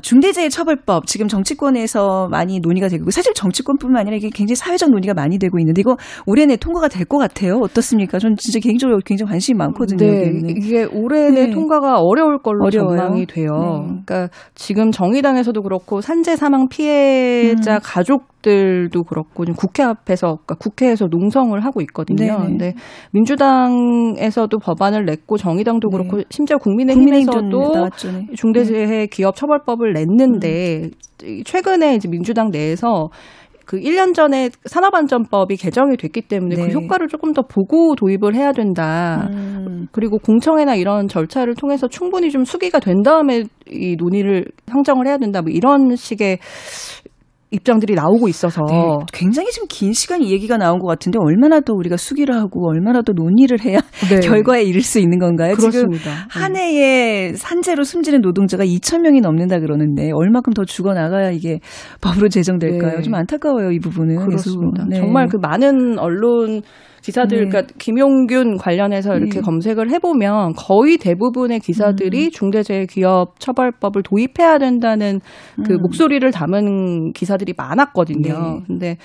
[0.00, 5.58] 중대재해처벌법 지금 정치권에서 많이 논의가 되고 사실 정치권뿐만 아니라 이게 굉장히 사회적 논의가 많이 되고
[5.58, 7.58] 있는데 이거 올해 내 통과가 될 것 같아요.
[7.62, 8.18] 어떻습니까?
[8.18, 9.98] 저는 진짜 개인적으로 굉장히 관심이 많거든요.
[9.98, 10.32] 네.
[10.56, 11.50] 이게 올해 내 네.
[11.50, 12.96] 통과가 어려울 걸로 어려워요.
[12.96, 13.48] 전망이 돼요.
[13.50, 14.00] 네.
[14.06, 17.78] 그러니까 지금 정의당에서도 그렇고 산재 사망 피해자 음.
[17.82, 22.38] 가족들도 그렇고 지금 국회 앞에서 그러니까 국회에서 농성을 하고 있거든요.
[22.38, 22.46] 네네.
[22.46, 22.74] 근데
[23.12, 25.96] 민주당에서도 법안을 냈고 정의당도 네.
[25.96, 27.90] 그렇고 심지어 국민의힘에서도
[28.34, 30.90] 중대재해 기업 처벌법 방법을 냈는데
[31.24, 31.42] 음.
[31.44, 33.08] 최근에 이제 민주당 내에서
[33.64, 36.68] 그 1년 전에 산업안전법이 개정이 됐기 때문에 그 네.
[36.68, 39.28] 그 효과를 조금 더 보고 도입을 해야 된다.
[39.30, 39.86] 음.
[39.92, 45.42] 그리고 공청회나 이런 절차를 통해서 충분히 좀 수기가 된 다음에 이 논의를 상정을 해야 된다.
[45.42, 46.38] 뭐 이런 식의
[47.52, 51.96] 입장들이 나오고 있어서 네, 굉장히 좀긴 시간 이 얘기가 나온 것 같은데 얼마나 더 우리가
[51.96, 53.78] 수기를 하고 얼마나 더 논의를 해야
[54.10, 54.20] 네.
[54.20, 55.54] 결과에 이를 수 있는 건가요?
[55.54, 56.02] 그렇습니다.
[56.02, 61.60] 지금 한 해에 산재로 숨지는 노동자가 2천 명이 넘는다 그러는데 얼마큼 더 죽어 나가야 이게
[62.00, 62.96] 법으로 제정될까요?
[62.96, 63.02] 네.
[63.02, 64.24] 좀 안타까워요 이 부분은.
[64.24, 64.86] 그렇습니다.
[64.88, 64.96] 네.
[64.96, 66.62] 정말 그 많은 언론
[67.02, 67.48] 기사들, 네.
[67.48, 69.40] 그러니까 김용균 관련해서 이렇게 네.
[69.40, 72.30] 검색을 해보면 거의 대부분의 기사들이 음.
[72.30, 75.20] 중대재해기업 처벌법을 도입해야 된다는
[75.66, 75.78] 그 음.
[75.82, 78.32] 목소리를 담은 기사들이 많았거든요.
[78.32, 78.62] 네.
[78.66, 78.96] 근데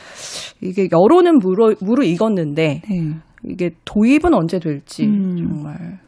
[0.62, 3.14] 이게 여론은 무르, 무르익었는데 네.
[3.46, 5.36] 이게 도입은 언제 될지 음.
[5.38, 6.00] 정말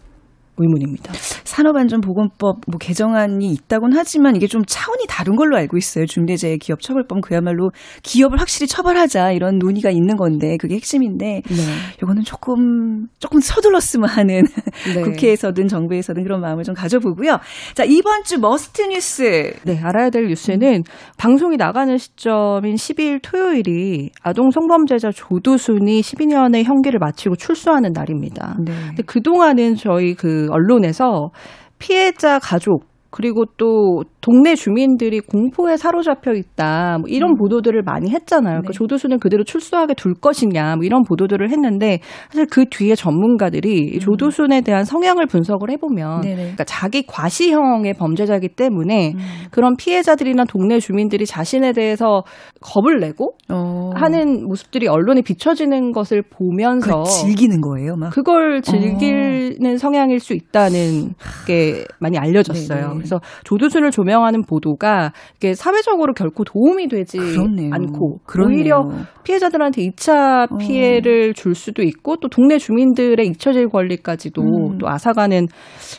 [0.59, 1.13] 의문입니다.
[1.43, 6.05] 산업안전보건법 뭐 개정안이 있다곤 하지만 이게 좀 차원이 다른 걸로 알고 있어요.
[6.05, 7.71] 중대재해기업 처벌법 그야말로
[8.03, 11.55] 기업을 확실히 처벌하자 이런 논의가 있는 건데 그게 핵심인데 네.
[12.01, 14.43] 이거는 조금 조금 서둘렀으면 하는
[14.93, 15.01] 네.
[15.01, 17.39] 국회에서든 정부에서든 그런 마음을 좀 가져보고요.
[17.73, 19.53] 자 이번 주 Must 뉴스.
[19.63, 20.83] 네 알아야 될 뉴스는
[21.17, 28.57] 방송이 나가는 시점인 12일 토요일이 아동 성범죄자 조두순이 12년의 형기를 마치고 출소하는 날입니다.
[28.63, 28.71] 네.
[28.87, 31.31] 근데 그 동안은 저희 그 언론에서
[31.77, 36.97] 피해자 가족 그리고 또 동네 주민들이 공포에 사로잡혀 있다.
[36.99, 37.37] 뭐 이런 음.
[37.37, 38.59] 보도들을 많이 했잖아요.
[38.59, 38.61] 네.
[38.67, 40.75] 그 조두순을 그대로 출소하게 둘 것이냐.
[40.75, 43.99] 뭐 이런 보도들을 했는데 사실 그 뒤에 전문가들이 음.
[43.99, 49.19] 조두순에 대한 성향을 분석을 해보면 그러니까 자기 과시형의 범죄자이기 때문에 음.
[49.51, 52.23] 그런 피해자들이나 동네 주민들이 자신에 대해서
[52.61, 53.89] 겁을 내고 어.
[53.95, 57.95] 하는 모습들이 언론에 비춰지는 것을 보면서 즐기는 거예요.
[57.95, 59.77] 막 그걸 즐기는 어.
[59.77, 61.13] 성향일 수 있다는
[61.47, 62.89] 게 많이 알려졌어요.
[62.89, 62.98] 네네.
[62.99, 67.71] 그래서 조두순을 조명하는 보도가 이게 사회적으로 결코 도움이 되지 그렇네요.
[67.73, 68.57] 않고 그렇네요.
[68.57, 68.89] 오히려
[69.23, 70.57] 피해자들한테 2차 어.
[70.57, 71.33] 피해를 어.
[71.33, 74.77] 줄 수도 있고 또 동네 주민들의 잊혀질 권리까지도 음.
[74.77, 75.47] 또 앗아가는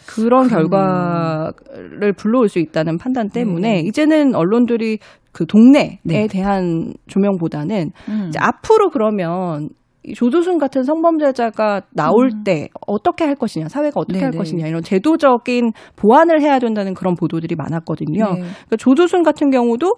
[0.07, 0.69] 그런 그렇네요.
[0.69, 3.81] 결과를 불러올 수 있다는 판단 때문에 네.
[3.81, 4.99] 이제는 언론들이
[5.33, 6.27] 그 동네에 네.
[6.29, 8.31] 대한 조명보다는 음.
[8.39, 9.69] 앞으로 그러면
[10.15, 12.45] 조두순 같은 성범죄자가 나올 음.
[12.45, 14.25] 때 어떻게 할 것이냐, 사회가 어떻게 네네.
[14.25, 18.25] 할 것이냐 이런 제도적인 보완을 해야 된다는 그런 보도들이 많았거든요.
[18.25, 18.41] 네.
[18.41, 19.97] 그러니까 조두순 같은 경우도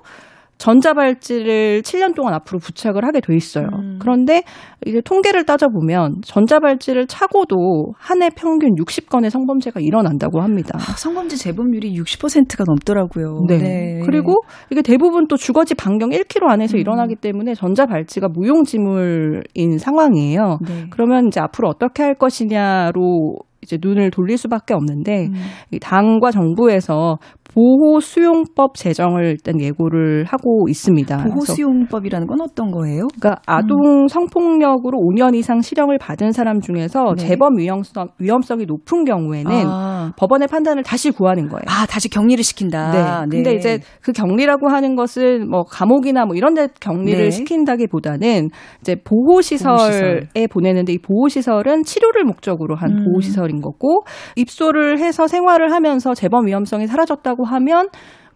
[0.63, 3.67] 전자발찌를 7년 동안 앞으로 부착을 하게 돼 있어요.
[3.73, 3.99] 음.
[4.01, 4.45] 그런데
[4.87, 10.79] 이제 통계를 따져보면 전자발찌를 차고도 한 해 평균 60건의 성범죄가 일어난다고 합니다.
[10.79, 13.47] 아, 성범죄 재범률이 60%가 넘더라고요.
[13.49, 13.59] 네.
[13.59, 14.01] 네.
[14.05, 16.81] 그리고 이게 대부분 또 주거지 반경 1km 안에서 음.
[16.81, 20.59] 일어나기 때문에 전자발찌가 무용지물인 상황이에요.
[20.65, 20.87] 네.
[20.91, 25.79] 그러면 이제 앞으로 어떻게 할 것이냐로 이제 눈을 돌릴 수밖에 없는데 음.
[25.81, 27.19] 당과 정부에서
[27.55, 31.25] 보호 수용법 제정을 일단 예고를 하고 있습니다.
[31.25, 33.09] 보호 수용법이라는 건 어떤 거예요?
[33.15, 34.09] 그러니까 아동 음.
[34.09, 37.27] 성폭력으로 5년 이상 실형을 받은 사람 중에서 네.
[37.27, 40.13] 재범 위험성 위험성이 높은 경우에는 아.
[40.17, 41.63] 법원의 판단을 다시 구하는 거예요.
[41.67, 43.27] 아, 다시 격리를 시킨다.
[43.27, 43.37] 네.
[43.37, 43.57] 근데 네.
[43.57, 47.31] 이제 그 격리라고 하는 것은 뭐 감옥이나 뭐 이런 데 격리를 네.
[47.31, 48.49] 시킨다기보다는
[48.81, 53.05] 이제 보호 시설에 보내는데 이 보호 시설은 치료를 목적으로 한 음.
[53.05, 54.05] 보호 시설인 거고
[54.37, 57.89] 입소를 해서 생활을 하면서 재범 위험성이 사라졌다고 한다고 하면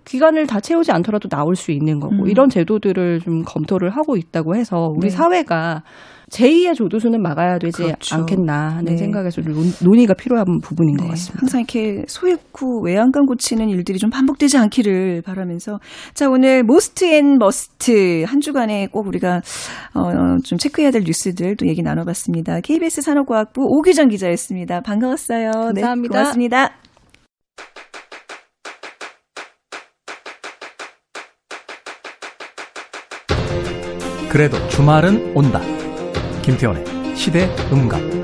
[0.05, 2.29] 기간을 다 채우지 않더라도 나올 수 있는 거고 음.
[2.29, 5.11] 이런 제도들을 좀 검토를 하고 있다고 해서 우리 네.
[5.11, 5.83] 사회가
[6.31, 8.17] 제2의 조두순은 막아야 되지 그렇죠.
[8.17, 8.97] 않겠나 하는 네.
[8.97, 11.05] 생각에서 논 의가 필요한 부분인 네.
[11.05, 11.41] 것 같습니다.
[11.41, 15.79] 항상 이렇게 소 잃고 외양간 고치는 일들이 좀 반복되지 않기를 바라면서
[16.15, 19.41] 자 오늘 Most and Must 한 주간에 꼭 우리가
[19.95, 22.61] 어, 좀 체크해야 될 뉴스들 또 얘기 나눠봤습니다.
[22.61, 24.81] KBS 산업과학부 오규정 기자였습니다.
[24.81, 25.51] 반가웠어요.
[25.75, 26.13] 네, 감사합니다.
[26.13, 26.71] 네, 고맙습니다.
[34.31, 35.61] 그래도 주말은 온다.
[36.43, 38.17] 김태원의 시대 음감.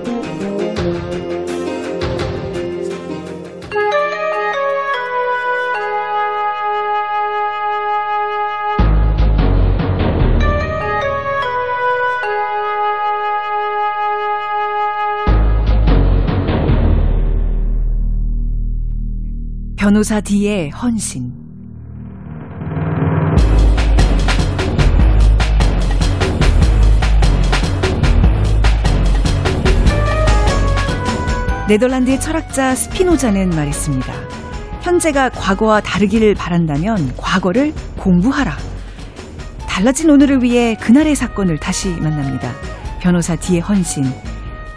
[19.77, 21.32] 변호사 D의 헌신.
[31.73, 34.13] 네덜란드의 철학자 스피노자는 말했습니다.
[34.83, 38.55] 현재가 과거와 다르기를 바란다면 과거를 공부하라.
[39.67, 42.53] 달라진 오늘을 위해 그날의 사건을 다시 만납니다.
[43.01, 44.05] 변호사 D의 헌신.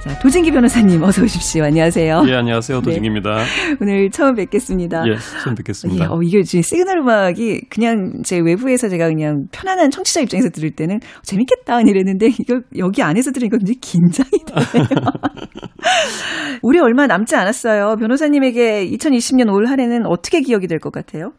[0.05, 1.63] 자, 도진기 변호사님 어서 오십시오.
[1.63, 2.25] 안녕하세요.
[2.27, 2.79] 예, 안녕하세요.
[2.81, 2.83] 네.
[2.85, 3.37] 도진기입니다.
[3.37, 3.43] 네.
[3.81, 5.03] 오늘 처음 뵙겠습니다.
[5.07, 6.05] 예, 처음 뵙겠습니다.
[6.05, 10.69] 예, 어, 이게 지금 시그널 음악이 그냥 제 외부에서 제가 그냥 편안한 청취자 입장에서 들을
[10.71, 14.87] 때는 재밌겠다 이랬는데 이거 여기 안에서 들으니까 굉장히 긴장이 되네요.
[16.61, 17.95] 올해 얼마 남지 않았어요.
[17.99, 21.31] 변호사님에게 2020년 올 한해는 어떻게 기억이 될 것 같아요?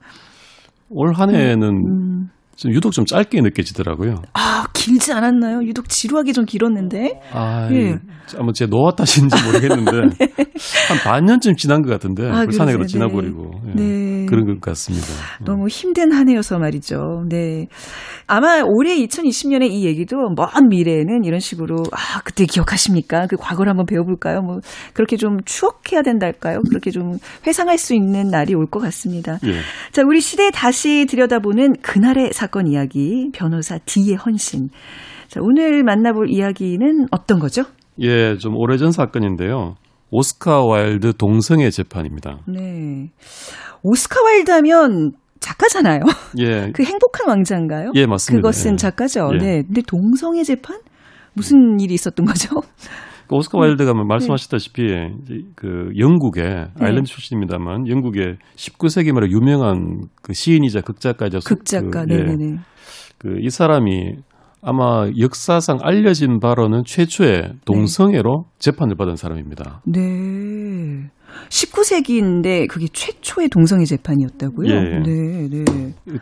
[0.88, 2.28] 올 한해는 음.
[2.56, 4.22] 좀 유독 좀 짧게 느껴지더라고요.
[4.32, 5.62] 아, 길지 않았나요?
[5.64, 7.20] 유독 지루하게 좀 길었는데.
[7.32, 7.98] 아, 예.
[8.38, 10.28] 아마 제 노화 탓인지 모르겠는데 네.
[10.88, 13.74] 한 반년쯤 지난 것 같은데 아, 벌써 한 해가 지나버리고 네.
[13.74, 14.26] 네.
[14.26, 15.06] 그런 것 같습니다.
[15.44, 17.24] 너무 힘든 한 해여서 말이죠.
[17.28, 17.66] 네.
[18.26, 23.26] 아마 올해 2020년에 이 얘기도 먼 미래에는 이런 식으로 아 그때 기억하십니까?
[23.28, 24.42] 그 과거를 한번 배워볼까요?
[24.42, 24.58] 뭐
[24.92, 26.60] 그렇게 좀 추억해야 된달까요?
[26.68, 29.38] 그렇게 좀 회상할 수 있는 날이 올 것 같습니다.
[29.46, 29.60] 예.
[29.92, 34.70] 자, 우리 시대 다시 들여다보는 그날의 사건 이야기 변호사 D의 헌신.
[35.28, 37.62] 자, 오늘 만나볼 이야기는 어떤 거죠?
[38.00, 39.76] 예, 좀 오래전 사건인데요.
[40.10, 42.40] 오스카 와일드 동성애 재판입니다.
[42.46, 43.10] 네.
[43.82, 46.00] 오스카 와일드 하면 작가잖아요.
[46.38, 46.70] 예.
[46.74, 47.92] 그 행복한 왕자인가요?
[47.94, 48.40] 예, 맞습니다.
[48.40, 48.76] 그것은 예.
[48.76, 49.30] 작가죠.
[49.34, 49.38] 예.
[49.38, 49.62] 네.
[49.62, 50.80] 근데 동성애 재판?
[51.34, 52.48] 무슨 일이 있었던 거죠?
[53.28, 53.98] 그 오스카 와일드가 네.
[54.06, 54.82] 말씀하셨다시피
[55.54, 56.66] 그 영국의 네.
[56.80, 61.40] 아일랜드 출신입니다만 영국의 19세기 말에 유명한 그 시인이자 극작가죠.
[61.44, 62.16] 극작가, 그, 예.
[62.18, 62.58] 네네네.
[63.18, 64.16] 그 이 사람이
[64.62, 68.58] 아마 역사상 알려진 바로는 최초의 동성애로 네.
[68.58, 69.82] 재판을 받은 사람입니다.
[69.84, 71.10] 네.
[71.48, 74.68] 19세기인데 그게 최초의 동성애 재판이었다고요?
[74.68, 74.80] 예.
[75.00, 75.64] 네, 네.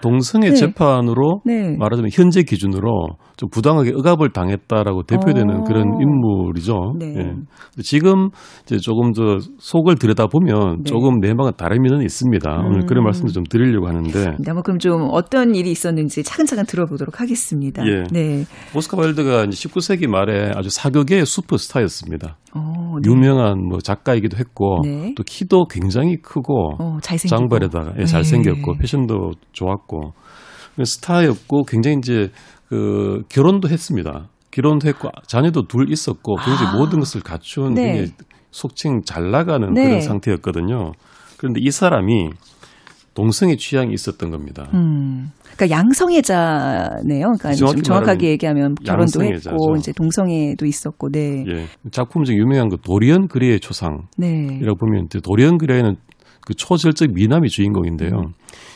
[0.02, 0.54] 동성애 네.
[0.54, 1.76] 재판으로 네.
[1.76, 5.64] 말하자면 현재 기준으로 좀 부당하게 억압을 당했다라고 대표되는 어.
[5.64, 6.94] 그런 인물이죠.
[6.98, 7.14] 네.
[7.16, 7.82] 예.
[7.82, 8.30] 지금
[8.64, 10.84] 이제 조금 더 속을 들여다 보면 네.
[10.84, 12.60] 조금 내막은 면은 있습니다.
[12.60, 12.66] 음.
[12.66, 14.36] 오늘 그런 말씀도 좀 드리려고 하는데.
[14.38, 17.84] 네, 그럼 좀 어떤 일이 있었는지 차근차근 들어보도록 하겠습니다.
[17.86, 18.04] 예.
[18.12, 18.44] 네.
[18.74, 22.36] 오스카 와일드가 이제 19세기 말에 아주 사교계의 슈퍼스타였습니다.
[22.54, 23.10] 어, 네.
[23.10, 25.12] 유명한 뭐 작가이기도 했고 네.
[25.16, 28.78] 또 키도 굉장히 크고 어, 장발에다가 예, 잘생겼고 네.
[28.80, 30.12] 패션도 좋았고
[30.82, 32.30] 스타였고 굉장히 이제
[32.68, 34.28] 그 결혼도 했습니다.
[34.50, 36.76] 결혼도 했고 자녀도 둘 있었고 굉장히 아.
[36.76, 37.86] 모든 것을 갖춘 네.
[37.86, 38.12] 굉장히
[38.52, 39.84] 속칭 잘 나가는 네.
[39.84, 40.92] 그런 상태였거든요.
[41.36, 42.30] 그런데 이 사람이
[43.14, 44.68] 동성애 취향이 있었던 겁니다.
[44.74, 45.30] 음.
[45.56, 47.32] 그러니까 양성애자네요.
[47.38, 49.50] 그러니까 좀 정확하게 얘기하면 결혼도 양성애자죠.
[49.50, 51.44] 했고 이제 동성애도 있었고, 네.
[51.46, 51.66] 예.
[51.92, 54.58] 작품 중 유명한 그 도리언 그레이의 초상이라고 네.
[54.78, 55.96] 보면 도리언 그레이는
[56.44, 58.10] 그 초절적 미남이 주인공인데요.
[58.10, 58.32] 음.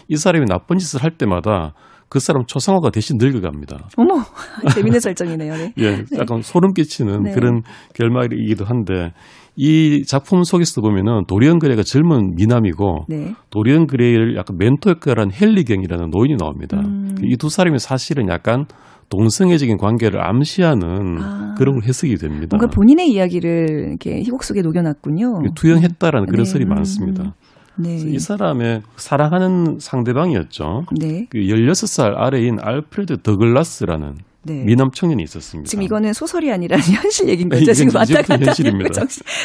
[0.08, 1.74] 이 사람이 나쁜 짓을 할 때마다
[2.08, 3.88] 그 사람 초상화가 대신 늙어갑니다.
[3.96, 4.24] 어머,
[4.74, 5.54] 재밌는 설정이네요.
[5.56, 5.72] 네.
[5.78, 6.04] 예, 네.
[6.16, 7.32] 약간 소름 끼치는 네.
[7.32, 7.62] 그런
[7.94, 9.12] 결말이기도 한데
[9.60, 13.34] 이 작품 속에서 보면은 도리언 그레이가 젊은 미남이고 네.
[13.50, 16.78] 도리언 그레이를 약간 멘토 역할을 한 헨리경이라는 노인이 나옵니다.
[16.78, 17.16] 음.
[17.24, 18.66] 이두 사람이 사실은 약간
[19.10, 21.54] 동성애적인 관계를 암시하는 아.
[21.58, 22.56] 그런 해석이 됩니다.
[22.56, 25.42] 뭔가 본인의 이야기를 이렇게 희곡 속에 녹여놨군요.
[25.56, 26.50] 투영했다라는 그런 네.
[26.50, 27.34] 설이 많습니다.
[27.76, 27.96] 네.
[27.96, 30.84] 이 사람의 사랑하는 상대방이었죠.
[31.00, 31.26] 네.
[31.30, 34.14] 그 16살 아래인 알프레드 더글라스라는
[34.48, 34.64] 네.
[34.64, 35.68] 미남 청년이 있었습니다.
[35.68, 37.72] 지금 이거는 소설이 아니라 현실 얘기인 거죠.
[37.72, 39.02] 지금 왔다 갔다 현실입니다.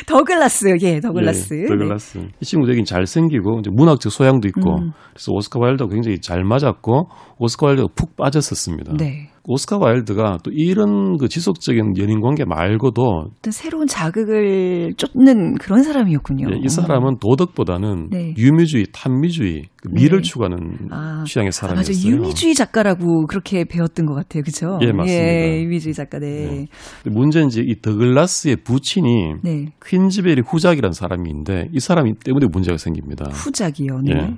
[0.07, 1.63] 더글라스, 예, 더글라스.
[1.63, 2.17] 예, 더글라스.
[2.19, 2.27] 네.
[2.39, 4.91] 이 친구 되게 잘생기고 이제 문학적 소양도 있고 음.
[5.13, 8.93] 그래서 오스카 와일드가 굉장히 잘 맞았고 오스카 와일드가 푹 빠졌었습니다.
[8.97, 9.29] 네.
[9.45, 16.49] 오스카 와일드가 또 이런 그 지속적인 연인 관계 말고도 새로운 자극을 쫓는 그런 사람이었군요.
[16.49, 18.33] 네, 이 사람은 도덕보다는 네.
[18.37, 20.29] 유미주의, 탐미주의, 그 미를 네.
[20.29, 21.93] 추구하는 아, 취향의 사람이었어요.
[21.93, 24.79] 맞아, 유미주의 작가라고 그렇게 배웠던 것 같아요, 그렇죠?
[24.81, 25.13] 예, 맞습니다.
[25.13, 26.19] 예, 유미주의 작가.
[26.19, 26.67] 네.
[27.03, 27.09] 네.
[27.09, 29.65] 문제는 이제 이 더글라스의 부친이 네.
[29.85, 33.25] 퀸즈베리 후작이라는 사람인데 이 사람이 때문에 문제가 생깁니다.
[33.29, 33.99] 후작이요.
[34.03, 34.13] 네.
[34.13, 34.37] 예.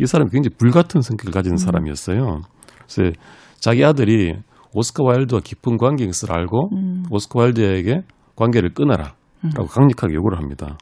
[0.00, 1.56] 이 사람이 굉장히 불같은 성격을 가진 음.
[1.56, 2.40] 사람이었어요.
[2.92, 3.12] 그래서
[3.60, 4.34] 자기 아들이
[4.74, 7.04] 오스카 와일드와 깊은 관계인 것을 알고 음.
[7.10, 8.02] 오스카 와일드에게
[8.36, 9.66] 관계를 끊어라 라고 음.
[9.68, 10.78] 강력하게 요구를 합니다.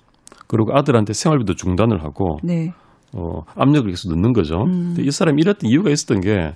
[0.47, 2.73] 그리고 아들한테 생활비도 중단을 하고 네.
[3.13, 4.57] 어, 압력을 계속 넣는 거죠.
[4.67, 4.95] 음.
[4.99, 6.55] 이 사람이 이랬던 이유가 있었던 게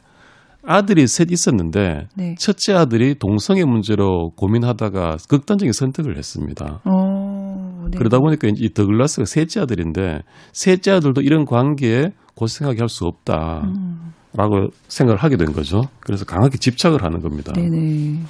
[0.64, 2.34] 아들이 셋 있었는데 네.
[2.38, 6.80] 첫째 아들이 동성애 문제로 고민하다가 극단적인 선택을 했습니다.
[6.84, 7.98] 어, 네.
[7.98, 10.20] 그러다 보니까 이 더글라스가 셋째 아들인데
[10.52, 13.62] 셋째 아들도 이런 관계에 고생하게 할 수 없다.
[13.64, 14.11] 음.
[14.34, 15.82] 라고 생각을 하게 된 거죠.
[16.00, 17.52] 그래서 강하게 집착을 하는 겁니다.
[17.52, 18.20] 네네.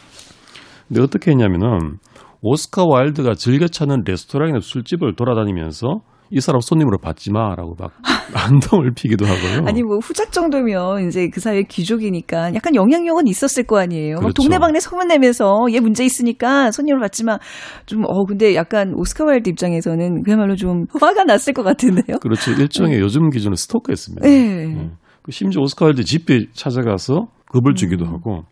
[0.89, 1.99] 근데 어떻게 했냐면은
[2.43, 6.01] 오스카 와일드가 즐겨 찾는 레스토랑이나 술집을 돌아다니면서
[6.35, 7.93] 이 사람 손님으로 받지 마라고 막
[8.35, 9.67] 난동을 피기도 하고요.
[9.69, 14.17] 아니 뭐 후작 정도면 이제 그 사회 귀족이니까 약간 영향력은 있었을 거 아니에요.
[14.17, 14.33] 그렇죠.
[14.43, 17.39] 동네방네 소문 내면서 얘 문제 있으니까 손님을 받지 마.
[17.85, 22.19] 좀 어 근데 약간 오스카 와일드 입장에서는 그야말로 좀 화가 났을 것 같은데요.
[22.21, 22.53] 그렇죠.
[22.53, 23.01] 일종의 네.
[23.01, 24.27] 요즘 기준은 스토커였습니다.
[24.27, 24.67] 네.
[24.67, 24.91] 네.
[25.23, 28.15] 그 심지어 오스카 와일드 집에 찾아가서 겁을 주기도 음.
[28.15, 28.45] 하고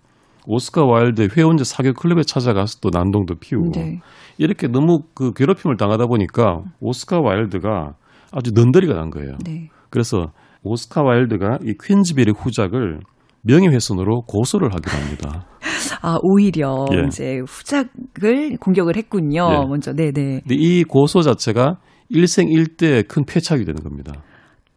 [0.46, 3.98] 오스카 와일드 회원제 사교 클럽에 찾아가서 또 난동도 피우고 네.
[4.38, 7.94] 이렇게 너무 그 괴롭힘을 당하다 보니까 오스카 와일드가
[8.32, 9.36] 아주 넌더리가 난 거예요.
[9.44, 9.68] 네.
[9.90, 13.00] 그래서 오스카 와일드가 이 퀸즈비리 후작을
[13.42, 15.46] 명예훼손으로 고소를 하기로 합니다.
[16.02, 17.06] 아 오히려 예.
[17.06, 19.48] 이제 후작을 공격을 했군요.
[19.50, 19.66] 예.
[19.66, 20.40] 먼저 네네.
[20.40, 21.78] 근데 이 고소 자체가
[22.10, 24.12] 일생일대의 큰 패착이 되는 겁니다.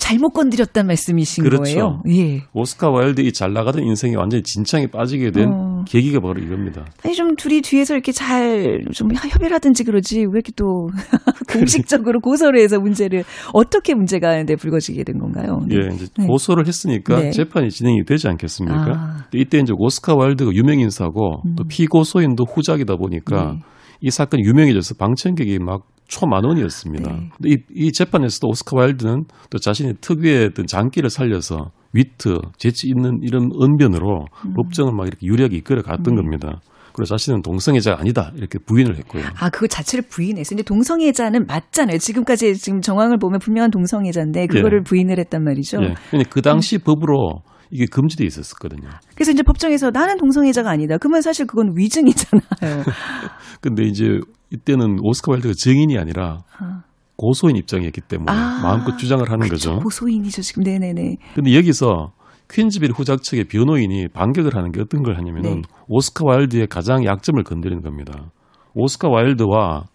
[0.03, 1.63] 잘못 건드렸단 말씀이신 그렇죠.
[1.63, 2.01] 거예요.
[2.09, 2.41] 예.
[2.53, 5.83] 오스카 와일드 이 잘 나가던 인생이 완전히 진창에 빠지게 된 어.
[5.87, 6.85] 계기가 바로 이겁니다.
[7.05, 10.87] 아니 좀 둘이 뒤에서 이렇게 잘 좀 협의를 하든지 그러지 왜 이렇게 또
[11.51, 15.61] 공식적으로 고소를 해서 문제를 어떻게 문제가 데 불거지게 된 건가요?
[15.71, 16.27] 예, 이제 네.
[16.27, 17.31] 고소를 했으니까 네.
[17.31, 18.91] 재판이 진행이 되지 않겠습니까?
[18.91, 19.25] 아.
[19.33, 23.59] 이때 이제 오스카 와일드가 유명 인사고 또 피고소인도 후작이다 보니까 음.
[23.59, 23.59] 네.
[24.01, 27.11] 이 사건이 유명해져서 방청객이 막 초만 원이었습니다.
[27.11, 27.29] 네.
[27.37, 33.19] 근데 이, 이 재판에서도 오스카 와일드는 또 자신의 특유의 어떤 장기를 살려서 위트, 재치 있는
[33.21, 34.53] 이런 언변으로 음.
[34.55, 36.59] 법정을 막 이렇게 유리하게 이끌어 갔던 겁니다.
[36.93, 39.23] 그래서 자신은 동성애자가 아니다 이렇게 부인을 했고요.
[39.39, 40.57] 아, 그거 자체를 부인했어요.
[40.57, 41.97] 근데 동성애자는 맞잖아요.
[41.97, 44.83] 지금까지 지금 정황을 보면 분명한 동성애자인데 그거를 예.
[44.83, 45.81] 부인을 했단 말이죠.
[45.81, 45.95] 예.
[46.11, 47.41] 근데 그 당시 법으로
[47.73, 48.87] 이게 금지돼 있었거든요.
[49.15, 50.99] 그래서 이제 법정에서 나는 동성애자가 아니다.
[50.99, 52.43] 그러면 사실 그건 위증이잖아요.
[53.61, 54.19] 근데 이제
[54.51, 56.83] 이때는 오스카 와일드가 증인이 아니라 아.
[57.17, 58.61] 고소인 입장이었기 때문에 아.
[58.61, 59.79] 마음껏 주장을 하는 거죠.
[59.79, 60.63] 고소인이죠 지금.
[60.63, 61.17] 네네네.
[61.33, 62.11] 근데 여기서
[62.51, 65.69] 퀸즈베리 후작 측의 변호인이 반격을 하는 게 어떤 걸 하냐면은 네.
[65.87, 68.31] 오스카 와일드의 가장 약점을 건드리는 겁니다.
[68.75, 69.85] 오스카 와일드와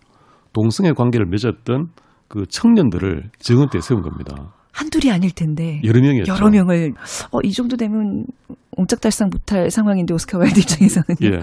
[0.53, 1.91] 동성애 관계를 맺었던
[2.27, 4.53] 그 청년들을 증언대에 세운 겁니다.
[4.79, 5.81] 한둘이 아닐 텐데.
[5.83, 6.33] 여러 명이었죠.
[6.33, 6.93] 여러 명을
[7.33, 8.25] 어, 이 정도 되면
[8.77, 11.41] 옴짝달싹 못할 상황인데 오스카 와일드 입장에서는 예.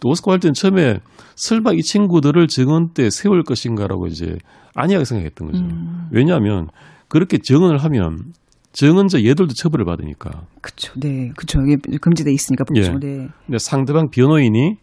[0.00, 1.00] 또 오스카 와일드는 처음에
[1.34, 4.36] 설마 이 친구들을 증언대에 세울 것인가라고 이제
[4.76, 5.64] 안이하게 생각했던 거죠.
[5.64, 6.06] 음.
[6.12, 6.68] 왜냐하면
[7.08, 8.32] 그렇게 증언을 하면
[8.72, 10.30] 증언자 얘들도 처벌을 받으니까.
[10.60, 10.92] 그렇죠.
[11.00, 11.60] 네, 그렇죠.
[11.62, 13.00] 이게 금지돼 있으니까 법정.
[13.02, 13.06] 예.
[13.06, 13.28] 네.
[13.46, 14.76] 근데 상대방 변호인이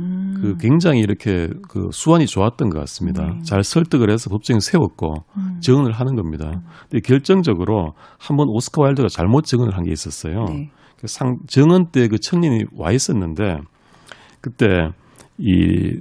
[0.00, 0.34] 음.
[0.40, 3.24] 그 굉장히 이렇게 그 수완이 좋았던 것 같습니다.
[3.26, 3.42] 네.
[3.42, 5.58] 잘 설득을 해서 법정에 세웠고 음.
[5.60, 6.62] 증언을 하는 겁니다.
[6.88, 10.44] 근데 결정적으로 한 번 오스카 와일드가 잘못 증언을 한 게 있었어요.
[10.44, 10.70] 네.
[11.00, 13.58] 그 상, 증언 때 그 청년이 와 있었는데
[14.40, 14.66] 그때
[15.38, 15.98] 이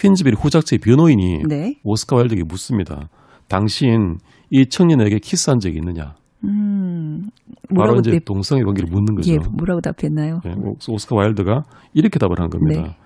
[0.00, 1.74] 퀸즈빌 후작체의 변호인이 네.
[1.84, 3.08] 오스카 와일드에게 묻습니다.
[3.48, 4.16] 당신
[4.50, 6.14] 이 청년에게 키스한 적이 있느냐?
[6.44, 7.28] 음.
[7.76, 9.32] 바로 이제 대, 동성애 관계를 묻는 거죠.
[9.32, 10.40] 예, 뭐라고 답했나요?
[10.46, 11.62] 예, 오스- 오스카 와일드가
[11.94, 12.82] 이렇게 답을 한 겁니다.
[12.82, 12.96] 네.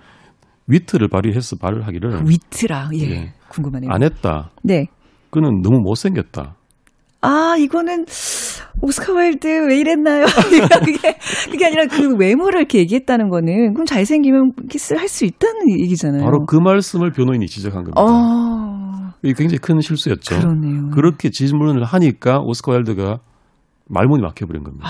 [0.68, 2.90] 위트를 발휘해서 말을 하기를 위트라.
[2.94, 3.10] 예.
[3.10, 3.32] 예.
[3.48, 3.90] 궁금하네요.
[3.90, 4.50] 안 했다.
[4.62, 4.86] 네.
[5.30, 6.54] 그는 너무 못생겼다.
[7.20, 8.04] 아, 이거는
[8.80, 10.24] 오스카 와일드 왜 이랬나요?
[10.84, 11.18] 그게
[11.50, 16.22] 그게 아니라 그 외모를 이렇게 얘기했다는 거는 그럼 잘생기면 키스를 할 수 있다는 얘기잖아요.
[16.22, 18.00] 바로 그 말씀을 변호인이 지적한 겁니다.
[18.00, 19.12] 어.
[19.24, 20.38] 이게 굉장히 큰 실수였죠.
[20.38, 20.90] 그러네요.
[20.90, 23.18] 그렇게 질문을 하니까 오스카 와일드가
[23.88, 24.86] 말문이 막혀버린 겁니다.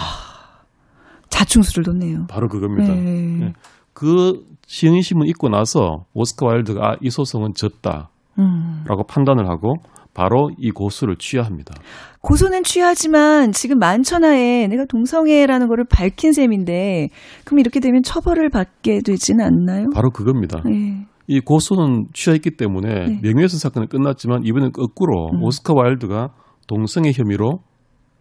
[1.30, 2.26] 자충수를 뒀네요.
[2.28, 2.92] 바로 그겁니다.
[2.94, 3.00] 네.
[3.02, 3.52] 네.
[3.98, 8.06] 그 시흥신문 읽고 나서 오스카 와일드가 아, 이 소송은 졌다라고
[8.38, 8.84] 음.
[9.08, 9.74] 판단을 하고
[10.14, 11.74] 바로 이 고수를 취하합니다.
[12.20, 17.08] 고소는 취하지만 지금 만천하에 내가 동성애라는 거를 밝힌 셈인데
[17.44, 19.86] 그럼 이렇게 되면 처벌을 받게 되지는 않나요?
[19.92, 20.62] 바로 그겁니다.
[20.64, 21.04] 네.
[21.26, 23.20] 이 고소는 취하했기 때문에 네.
[23.20, 25.42] 명예훼손 사건은 끝났지만 이번엔 거꾸로 음.
[25.42, 26.28] 오스카 와일드가
[26.68, 27.62] 동성애 혐의로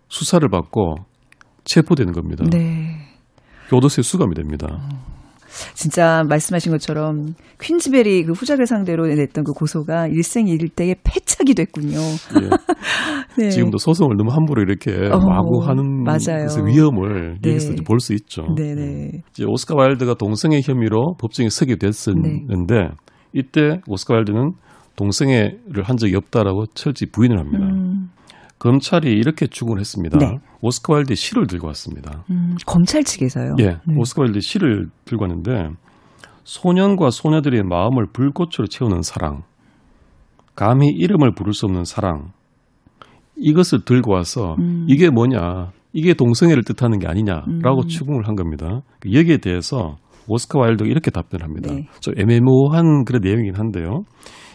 [0.07, 0.95] 수사를 받고
[1.65, 2.45] 체포되는 겁니다.
[2.49, 2.95] 네.
[3.69, 4.67] 교도소에 수감이 됩니다.
[5.73, 11.97] 진짜 말씀하신 것처럼 퀸즈베리 그 후작을 상대로 냈던 그 고소가 일생일대의 패착이 됐군요.
[11.97, 12.49] 예.
[13.37, 13.49] 네.
[13.49, 16.03] 지금도 소송을 너무 함부로 이렇게 어, 마구 하는
[16.65, 17.49] 위험을 네.
[17.51, 18.43] 여기서 볼 수 있죠.
[18.55, 19.23] 네네.
[19.31, 22.89] 이제 오스카 와일드가 동성애 혐의로 법정에 서게 됐었는데
[23.33, 24.51] 이때 오스카 와일드는
[24.95, 27.65] 동성애를 한 적이 없다라고 철저히 부인을 합니다.
[27.65, 28.09] 음,
[28.59, 30.17] 검찰이 이렇게 추궁을 했습니다.
[30.17, 30.39] 네.
[30.61, 32.23] 오스카 와일드의 시를 들고 왔습니다.
[32.31, 33.55] 음, 검찰 측에서요.
[33.59, 33.95] 예, 네.
[33.95, 35.69] 오스카 와일드의 시를 들고 왔는데
[36.43, 39.43] 소년과 소녀들의 마음을 불꽃으로 채우는 사랑,
[40.55, 42.31] 감히 이름을 부를 수 없는 사랑,
[43.35, 44.85] 이것을 들고 와서 음.
[44.87, 47.87] 이게 뭐냐, 이게 동성애를 뜻하는 게 아니냐라고 음.
[47.87, 48.81] 추궁을 한 겁니다.
[49.05, 51.73] 여기에 대해서 오스카 와일드가 이렇게 답변합니다.
[51.73, 51.87] 네.
[51.99, 54.01] 좀 애매모호한 그런 내용이긴 한데요.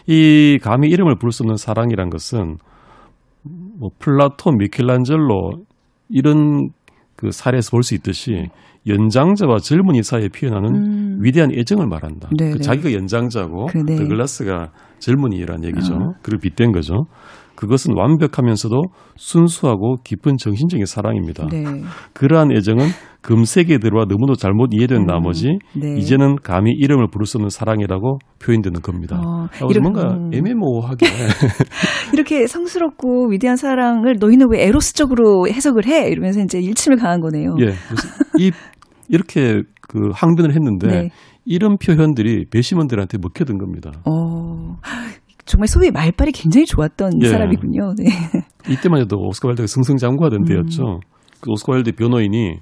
[0.07, 2.57] 이 감히 이름을 부를 수 없는 사랑이란 것은
[3.79, 5.51] 뭐 플라톤, 미켈란젤로
[6.09, 6.69] 이런
[7.15, 8.47] 그 사례에서 볼 수 있듯이
[8.85, 11.17] 연장자와 젊은이 사이에 표현하는 음.
[11.21, 12.29] 위대한 애정을 말한다.
[12.37, 12.61] 네, 그 네.
[12.61, 13.95] 자기가 연장자고 그, 네.
[13.95, 15.93] 더글라스가 젊은이란 얘기죠.
[15.93, 16.13] 어.
[16.21, 17.05] 그를 빗댄 거죠.
[17.55, 18.81] 그것은 완벽하면서도
[19.15, 21.47] 순수하고 깊은 정신적인 사랑입니다.
[21.47, 21.63] 네.
[22.13, 22.87] 그러한 애정은
[23.23, 25.95] 금세기에 들어와 너무도 잘못 이해된 음, 나머지 네.
[25.97, 29.19] 이제는 감히 이름을 부를 수 없는 사랑이라고 표현되는 겁니다.
[29.23, 30.29] 어, 그래서 이런- 뭔가 음.
[30.33, 31.05] 애매모호하게
[32.13, 36.09] 이렇게 성스럽고 위대한 사랑을 너희는 왜 에로스적으로 해석을 해?
[36.09, 37.55] 이러면서 이제 일침을 가한 거네요.
[37.61, 37.73] 예,
[38.43, 38.51] 이
[39.09, 41.09] 이렇게 그 항변을 했는데 네.
[41.45, 43.91] 이런 표현들이 배심원들한테 먹혀든 겁니다.
[44.05, 44.77] 어,
[45.45, 47.27] 정말 소위 말빨이 굉장히 좋았던 예.
[47.29, 47.93] 사람이군요.
[47.97, 48.05] 네.
[48.69, 50.45] 이때만 해도 오스카 와일드가 승승장구하던 음.
[50.45, 50.99] 때였죠.
[51.41, 52.59] 그 오스카 와일드 변호인이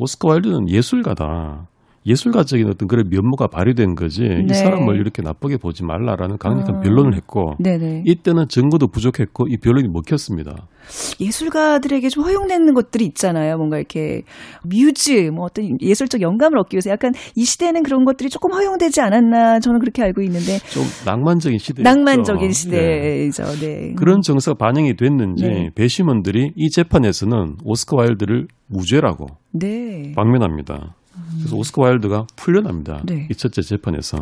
[0.00, 1.68] 오스카 와일드는 예술가다.
[2.06, 4.46] 예술가적인 어떤 그런 면모가 발휘된 거지 네.
[4.48, 6.80] 이 사람을 이렇게 나쁘게 보지 말라라는 강력한 아.
[6.80, 8.04] 변론을 했고 네네.
[8.06, 10.66] 이때는 증거도 부족했고 이 변론이 먹혔습니다.
[11.20, 13.58] 예술가들에게 좀 허용되는 것들이 있잖아요.
[13.58, 14.22] 뭔가 이렇게
[14.64, 19.60] 뮤즈, 뭐 어떤 예술적 영감을 얻기 위해서 약간 이 시대에는 그런 것들이 조금 허용되지 않았나
[19.60, 23.44] 저는 그렇게 알고 있는데 좀 낭만적인 시대 낭만적인 시대죠.
[23.60, 23.92] 네.
[23.96, 25.70] 그런 정서가 반영이 됐는지 네.
[25.74, 30.12] 배심원들이 이 재판에서는 오스카 와일드를 무죄라고 네.
[30.16, 30.94] 방면합니다.
[31.38, 33.02] 그래서 오스카 와일드가 풀려납니다.
[33.04, 33.26] 네.
[33.30, 34.18] 이 첫째 재판에서.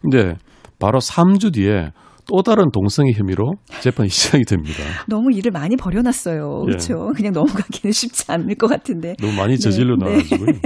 [0.00, 0.34] 근데
[0.78, 1.90] 바로 3주 뒤에
[2.26, 4.82] 또 다른 동성애 혐의로 재판이 시작이 됩니다.
[5.08, 6.62] 너무 일을 많이 벌여놨어요.
[6.62, 6.66] 예.
[6.66, 7.12] 그렇죠.
[7.16, 9.14] 그냥 넘어가기는 쉽지 않을 것 같은데.
[9.20, 10.04] 너무 많이 저질러 네.
[10.04, 10.58] 놔가지고요.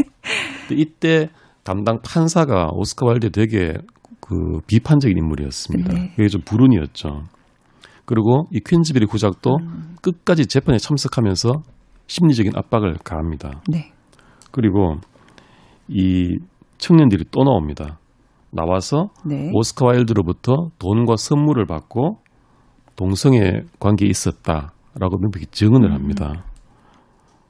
[0.72, 1.28] 이때
[1.64, 3.74] 담당 판사가 오스카 와일드 되게
[4.20, 5.92] 그 비판적인 인물이었습니다.
[5.94, 6.12] 네.
[6.16, 7.22] 그게 좀 불운이었죠.
[8.04, 9.96] 그리고 이 퀸즈베리 후작도 음.
[10.02, 11.62] 끝까지 재판에 참석하면서
[12.06, 13.62] 심리적인 압박을 가합니다.
[13.68, 13.92] 네.
[14.52, 14.96] 그리고
[15.88, 16.38] 이
[16.78, 17.98] 청년들이 또 나옵니다.
[18.50, 19.50] 나와서 네.
[19.52, 22.18] 오스카 와일드로부터 돈과 선물을 받고
[22.96, 26.44] 동성애 관계에 있었다라고 명백히 증언을 합니다.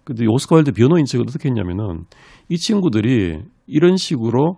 [0.05, 2.05] 근데 이 오스카 와일드 변호인 측은 어떻게 했냐면은
[2.49, 4.57] 이 친구들이 이런 식으로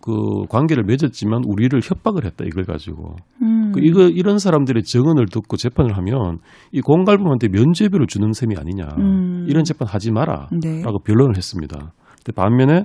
[0.00, 3.72] 그 관계를 맺었지만 우리를 협박을 했다 이걸 가지고 음.
[3.72, 6.38] 그 이거 이런 사람들의 증언을 듣고 재판을 하면
[6.70, 9.46] 이 공갈범한테 면죄부를 주는 셈이 아니냐 음.
[9.48, 10.82] 이런 재판 하지 마라라고 네.
[11.04, 11.92] 변론을 했습니다.
[12.24, 12.84] 근데 반면에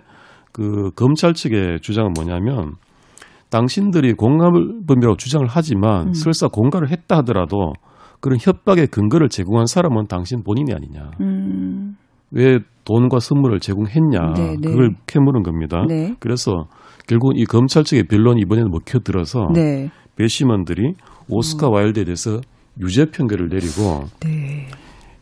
[0.52, 2.76] 그 검찰 측의 주장은 뭐냐면
[3.50, 6.14] 당신들이 공갈범이라고 주장을 하지만 음.
[6.14, 7.74] 설사 공갈을 했다 하더라도
[8.22, 11.12] 그런 협박의 근거를 제공한 사람은 당신 본인이 아니냐.
[11.22, 11.96] 음.
[12.32, 14.34] 왜 돈과 선물을 제공했냐.
[14.36, 14.70] 네, 네.
[14.70, 15.84] 그걸 캐물은 겁니다.
[15.88, 16.16] 네.
[16.20, 16.66] 그래서
[17.08, 19.90] 결국 이 검찰 측의 변론이 이번에는 먹혀들어서 네.
[20.16, 20.94] 배심원들이
[21.30, 22.40] 오스카 와일드에 대해서
[22.80, 24.68] 유죄 판결을 내리고 네.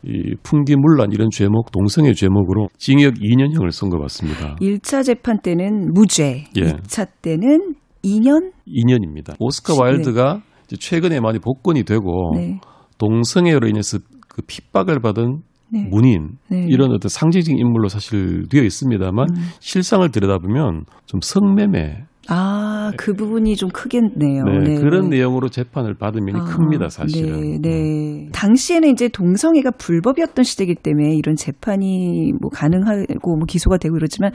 [0.04, 4.56] 이 풍기문란 이런 죄목 동성애 죄목으로 징역 2년형을 선고받습니다.
[4.62, 6.62] 1차 재판 때는 무죄, 예.
[6.62, 8.52] 2차 때는 2년?
[8.68, 9.36] 2년입니다.
[9.40, 12.60] 오스카 와일드가 이제 최근에 많이 복권이 되고 네.
[12.98, 15.42] 동성애로 인해서 그 핍박을 받은
[15.72, 15.88] 네.
[15.90, 16.66] 문인 네.
[16.68, 19.36] 이런 어떤 상징적인 인물로 사실 되어 있습니다만 음.
[19.60, 24.44] 실상을 들여다보면 좀 성매매 아, 그 부분이 좀 크겠네요.
[24.44, 24.76] 네, 네.
[24.76, 27.60] 그런 내용으로 재판을 받은 면이 아, 큽니다 사실은.
[27.62, 28.30] 네, 네.
[28.32, 34.32] 당시에는 이제 동성애가 불법이었던 시대이기 때문에 이런 재판이 뭐 가능하고 뭐 기소가 되고 이러지만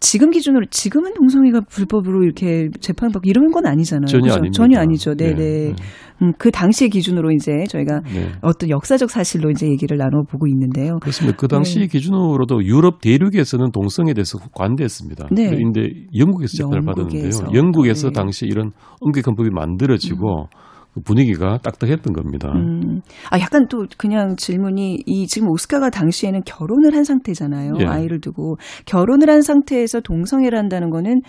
[0.00, 4.06] 지금 기준으로 지금은 동성애가 불법으로 이렇게 재판받고 이런 건 아니잖아요.
[4.06, 4.34] 전혀 그죠?
[4.34, 4.52] 아닙니다.
[4.56, 5.14] 전혀 아니죠.
[5.14, 5.68] 네, 네, 네.
[5.70, 5.74] 네.
[6.22, 8.32] 음, 그 당시의 기준으로 이제 저희가 네.
[8.42, 10.98] 어떤 역사적 사실로 이제 얘기를 나눠보고 있는데요.
[11.00, 11.36] 그렇습니다.
[11.36, 11.86] 그 당시 네.
[11.86, 15.28] 기준으로도 유럽 대륙에서는 동성애에 대해서 관대했습니다.
[15.30, 15.50] 네.
[15.50, 17.42] 그런데 영국에서 재판을 영국에서.
[17.42, 17.58] 받았는데요.
[17.58, 18.12] 영국에서 네.
[18.12, 20.48] 당시 이런 엄격한 법이 만들어지고
[20.94, 22.50] 그 분위기가 딱딱했던 겁니다.
[22.54, 23.00] 음.
[23.30, 27.74] 아, 약간 또 그냥 질문이 이 지금 오스카가 당시에는 결혼을 한 상태잖아요.
[27.80, 27.84] 예.
[27.84, 28.56] 아이를 두고
[28.86, 31.20] 결혼을 한 상태에서 동성애를 한다는 거는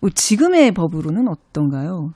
[0.00, 2.12] 뭐 지금의 법으로는 어떤가요?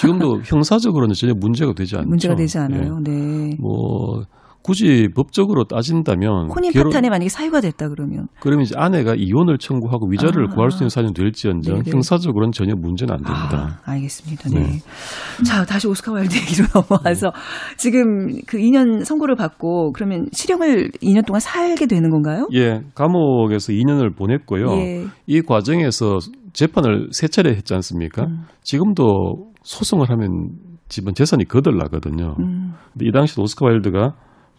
[0.00, 2.08] 지금도 형사적으로는 전혀 문제가 되지 않죠.
[2.08, 2.98] 문제가 되지 않아요.
[3.06, 3.10] 예.
[3.10, 3.56] 네.
[3.60, 4.22] 뭐
[4.62, 10.08] 굳이 법적으로 따진다면 혼인 결혼- 파탄에 만약에 사유가 됐다 그러면 그러면 이제 아내가 이혼을 청구하고
[10.08, 10.54] 위자료를 아.
[10.54, 11.90] 구할 수 있는 사유는 될지언정 네네.
[11.90, 13.80] 형사적으로는 전혀 문제는 안 됩니다.
[13.84, 14.48] 아, 알겠습니다.
[14.48, 14.60] 네.
[14.60, 15.44] 네.
[15.44, 17.32] 자, 다시 오스카 와일드 얘기로 넘어와서
[17.76, 22.48] 지금 그 2년 선고를 받고 그러면 실형을 2년 동안 살게 되는 건가요?
[22.54, 24.72] 예, 감옥에서 2년을 보냈고요.
[24.78, 25.04] 예.
[25.26, 26.16] 이 과정에서
[26.54, 28.22] 재판을 세 차례 했지 않습니까?
[28.24, 28.44] 음.
[28.62, 30.50] 지금도 소송을 하면
[30.88, 32.36] 집은 재산이 거덜나거든요.
[32.38, 32.74] 음.
[32.92, 34.14] 근데 이 당시 오스카 와일드가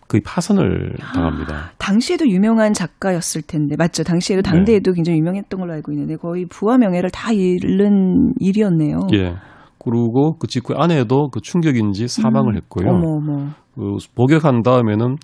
[0.07, 1.71] 거의 파산을 당합니다.
[1.77, 4.03] 당시에도 유명한 작가였을 텐데 맞죠?
[4.03, 4.49] 당시에도 네.
[4.49, 8.99] 당대에도 굉장히 유명했던 걸로 알고 있는데 거의 부와 명예를 다 잃는 일이었네요.
[9.15, 9.35] 예.
[9.79, 12.87] 그리고 그 직후에 아내도 그 충격인지 사망을 했고요.
[12.87, 12.95] 음.
[12.95, 13.49] 어머 어머.
[13.75, 15.15] 그 복역한 다음에는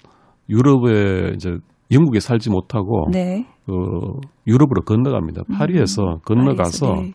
[0.50, 1.58] 유럽에 이제
[1.92, 3.46] 영국에 살지 못하고 네.
[3.66, 3.74] 그
[4.48, 5.44] 유럽으로 건너갑니다.
[5.52, 7.14] 파리에서 건너가서 파리에서, 네.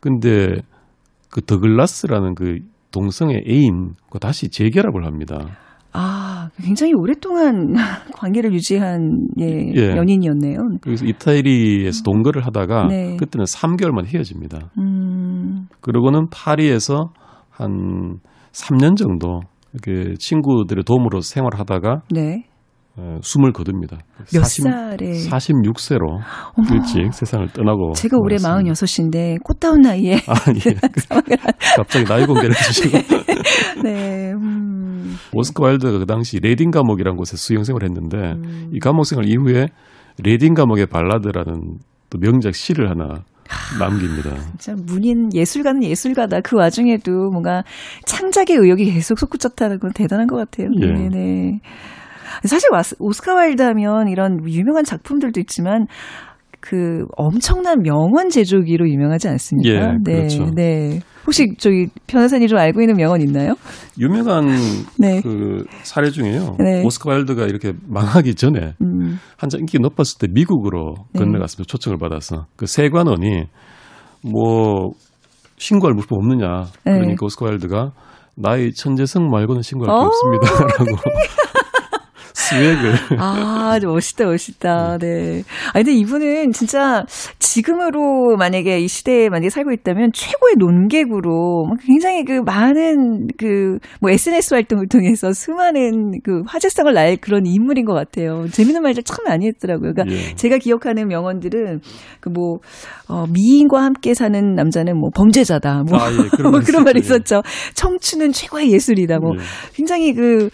[0.00, 0.62] 근데
[1.36, 2.60] 그 더글라스라는 그
[2.90, 5.36] 동성애 애인과 다시 재결합을 합니다.
[5.92, 7.74] 아, 굉장히 오랫동안
[8.16, 9.96] 관계를 유지한 예, 예.
[9.96, 10.78] 연인이었네요.
[10.80, 13.16] 그래서 이태리에서 동거를 하다가 네.
[13.18, 14.70] 그때는 3개월 만에 헤어집니다.
[14.78, 15.66] 음.
[15.82, 17.12] 그러고는 파리에서
[17.50, 18.18] 한
[18.52, 19.40] 3년 정도
[19.74, 22.44] 이렇게 친구들의 도움으로 생활하다가 네.
[22.98, 23.98] 어, 숨을 거둡니다.
[24.32, 26.00] 몇 40 살에 46세로
[26.56, 26.74] 어머.
[26.74, 28.72] 일찍 세상을 떠나고 제가 올해 말았습니다.
[28.72, 30.74] 46인데 꽃다운 나이에 아, 예.
[31.76, 32.98] 갑자기 나이 공개를 해주시고
[33.82, 34.32] 네.
[34.32, 35.16] 음.
[35.34, 38.70] 오스카 와일드가 그 당시 레딩 감옥이라는 곳에 수용생활을 했는데 음.
[38.72, 39.66] 이 감옥 생활 이후에
[40.24, 41.78] 레딩 감옥의 발라드라는
[42.08, 43.24] 또 명작 시를 하나
[43.78, 44.34] 남깁니다.
[44.58, 46.40] 진짜 문인 예술가는 예술가다.
[46.40, 47.62] 그 와중에도 뭔가
[48.06, 50.68] 창작의 의욕이 계속 솟구쳤다는 건 대단한 것 같아요.
[50.80, 50.86] 예.
[50.86, 51.60] 네네.
[52.44, 52.68] 사실
[52.98, 55.86] 오스카 와일드 하면 이런 유명한 작품들도 있지만
[56.60, 59.68] 그 엄청난 명언 제조기로 유명하지 않습니까?
[59.70, 60.50] 예, 네, 그렇죠.
[60.54, 61.00] 네.
[61.24, 63.54] 혹시 저기 변호사님 좀 알고 있는 명언 있나요?
[63.98, 64.46] 유명한
[64.98, 65.20] 네.
[65.20, 66.56] 그 사례 중에요.
[66.58, 66.84] 네.
[66.84, 71.20] 오스카 와일드가 이렇게 망하기 전에 음, 한참 인기 높았을 때 미국으로 네.
[71.20, 71.68] 건너갔습니다.
[71.68, 73.44] 초청을 받아서 그 세관원이
[74.22, 74.90] 뭐
[75.58, 76.92] 신고할 물품 없느냐 네.
[76.92, 77.92] 그러니까 오스카 와일드가
[78.36, 80.96] 나의 천재성 말고는 신고할 게 어, 없습니다라고
[82.36, 84.98] 스웩을 아, 멋있다, 멋있다.
[84.98, 85.42] 네.
[85.68, 87.04] 아, 근데 이분은 진짜
[87.38, 94.10] 지금으로 만약에 이 시대에 만약에 살고 있다면 최고의 논객으로 막 굉장히 그 많은 그 뭐
[94.10, 98.46] SNS 활동을 통해서 수많은 그 화제성을 날 그런 인물인 것 같아요.
[98.50, 99.92] 재밌는 말들 참 많이 했더라고요.
[99.94, 100.34] 그러니까 예.
[100.34, 101.80] 제가 기억하는 명언들은
[102.20, 102.58] 그 뭐,
[103.08, 105.84] 어, 미인과 함께 사는 남자는 뭐 범죄자다.
[105.88, 107.16] 뭐, 아, 예, 그런 뭐말 그런 말이 있었죠.
[107.16, 107.42] 있었죠.
[107.74, 109.18] 청춘은 최고의 예술이다.
[109.18, 109.40] 뭐 예.
[109.74, 110.50] 굉장히 그 어,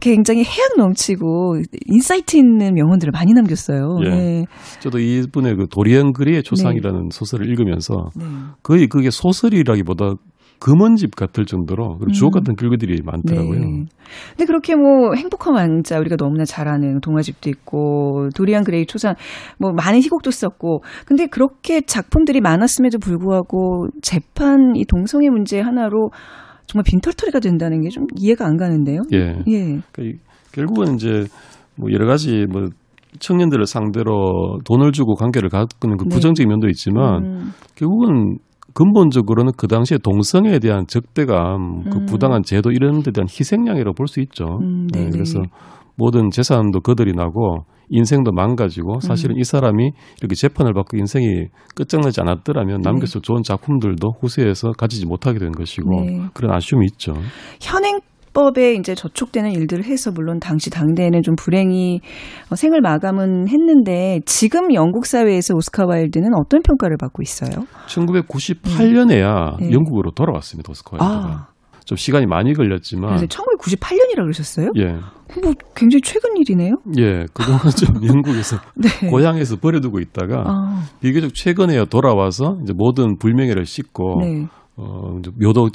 [0.00, 3.98] 굉장히 해학 넘치고 insight 있는 명언들을 많이 남겼어요.
[4.04, 4.08] 예.
[4.08, 4.44] 네.
[4.80, 8.24] 저도 이분의 그 도리언 그레이의 초상이라는 소설을 읽으면서 네.
[8.62, 10.14] 거의 그게 소설이라기보다
[10.62, 13.58] 금언집 같을 정도로 그리고 주옥 같은 글귀들이 많더라고요.
[13.58, 13.84] 네.
[14.30, 19.16] 근데 그렇게 뭐 행복한 왕자 우리가 너무나 잘 아는 동화집도 있고 도리안 그레이 초상
[19.58, 26.10] 뭐 많은 희곡도 썼고 근데 그렇게 작품들이 많았음에도 불구하고 재판 이 동성애 문제 하나로
[26.72, 29.00] 정말 빈털터리가 된다는 게 좀 이해가 안 가는데요.
[29.12, 29.18] 예.
[29.48, 29.60] 예.
[29.92, 30.14] 그러니까 이-
[30.52, 31.24] 결국은 이제
[31.76, 32.62] 뭐 여러 가지 뭐
[33.18, 36.14] 청년들을 상대로 돈을 주고 관계를 갖는 그 네.
[36.14, 38.38] 부정적인 면도 있지만 음, 결국은
[38.74, 42.06] 근본적으로는 그 당시에 동성애에 대한 적대감, 그 음.
[42.06, 44.44] 부당한 제도 이런 데 대한 희생양이라고 볼 수 있죠.
[44.62, 45.10] 음, 네, 네네.
[45.10, 45.40] 그래서
[45.96, 49.90] 모든 재산도 그들이 나고 인생도 망가지고 사실은 이 사람이
[50.20, 56.20] 이렇게 재판을 받고 인생이 끝장나지 않았더라면 남겨서 좋은 작품들도 후세에서 가지지 못하게 된 것이고 네.
[56.32, 57.12] 그런 아쉬움이 있죠.
[57.60, 58.00] 현행
[58.32, 62.00] 법에 이제 저촉되는 일들을 해서 물론 당시 당대에는 좀 불행히
[62.50, 67.66] 어, 생을 마감은 했는데 지금 영국 사회에서 오스카 와일드는 어떤 평가를 받고 있어요?
[67.88, 69.70] 1998년에야 네.
[69.70, 70.70] 영국으로 돌아왔습니다.
[70.70, 71.28] 오스카 와일드가.
[71.28, 71.51] 아,
[71.84, 74.70] 좀 시간이 많이 걸렸지만 그래서 1998년이라고 그러셨어요?
[74.78, 74.98] 예.
[75.40, 76.74] 뭐 굉장히 최근 일이네요.
[76.98, 79.08] 예, 그동안 좀 영국에서 네.
[79.08, 84.46] 고향에서 버려두고 있다가 아, 비교적 최근에야 돌아와서 이제 모든 불명예를 씻고 네.
[84.76, 85.68] 어 이제 묘도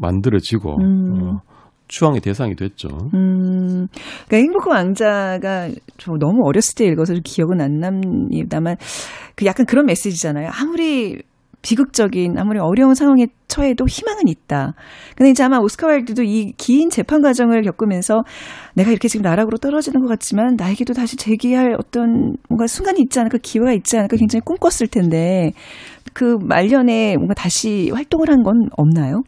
[0.00, 1.22] 만들어지고 음.
[1.22, 1.40] 어,
[1.88, 2.88] 추앙의 대상이 됐죠.
[3.14, 3.88] 음,
[4.28, 8.76] 그러니까 행복한 왕자가 저 너무 어렸을 때 읽어서 좀 기억은 안 납니다만
[9.34, 10.50] 그 약간 그런 메시지잖아요.
[10.52, 11.20] 아무리
[11.62, 14.74] 비극적인 아무리 어려운 상황에 처해도 희망은 있다.
[15.16, 18.22] 근데 이제 아마 오스카 와일드도 이 긴 재판 과정을 겪으면서
[18.74, 23.38] 내가 이렇게 지금 나락으로 떨어지는 것 같지만 나에게도 다시 재기할 어떤 뭔가 순간이 있지 않을까
[23.42, 25.52] 기회가 있지 않을까 굉장히 꿈꿨을 텐데
[26.12, 29.22] 그 말년에 뭔가 다시 활동을 한 건 없나요?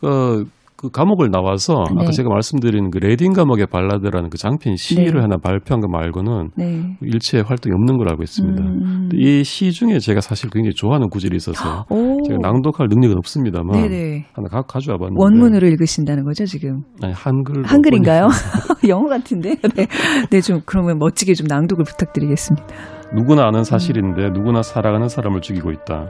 [0.00, 0.44] 그,
[0.76, 2.02] 그 감옥을 나와서 네.
[2.02, 5.20] 아까 제가 말씀드린 그 레딘 감옥의 발라드라는 그 장편 시를 네.
[5.20, 6.96] 하나 발표한 거 말고는 네.
[7.00, 8.62] 일체 활동이 없는 걸로 알고 있습니다.
[8.62, 9.08] 음.
[9.14, 12.22] 이시 중에 제가 사실 굉장히 좋아하는 구절이 있어서 오.
[12.26, 14.26] 제가 낭독할 능력은 없습니다만 네네.
[14.34, 16.82] 하나 가, 가져와 봤는데 원문으로 읽으신다는 거죠, 지금?
[17.02, 18.28] 아니 한글 한글인가요?
[18.88, 19.56] 영어 같은데?
[19.74, 19.86] 네.
[20.30, 22.66] 네, 좀, 그러면 멋지게 좀 낭독을 부탁드리겠습니다.
[23.14, 26.06] 누구나 아는 사실인데 누구나 사랑하는 사람을 죽이고 있다.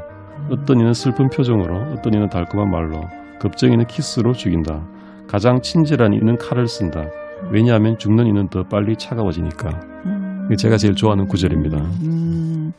[0.50, 3.00] 어떤 이는 슬픈 표정으로, 어떤 이는 달콤한 말로,
[3.40, 4.86] 겁쟁이는 키스로 죽인다.
[5.28, 7.06] 가장 친절한 이는 칼을 쓴다.
[7.52, 9.68] 왜냐하면 죽는 이는 더 빨리 차가워지니까.
[10.46, 11.76] 이게 제가 제일 좋아하는 구절입니다.
[12.04, 12.72] 음,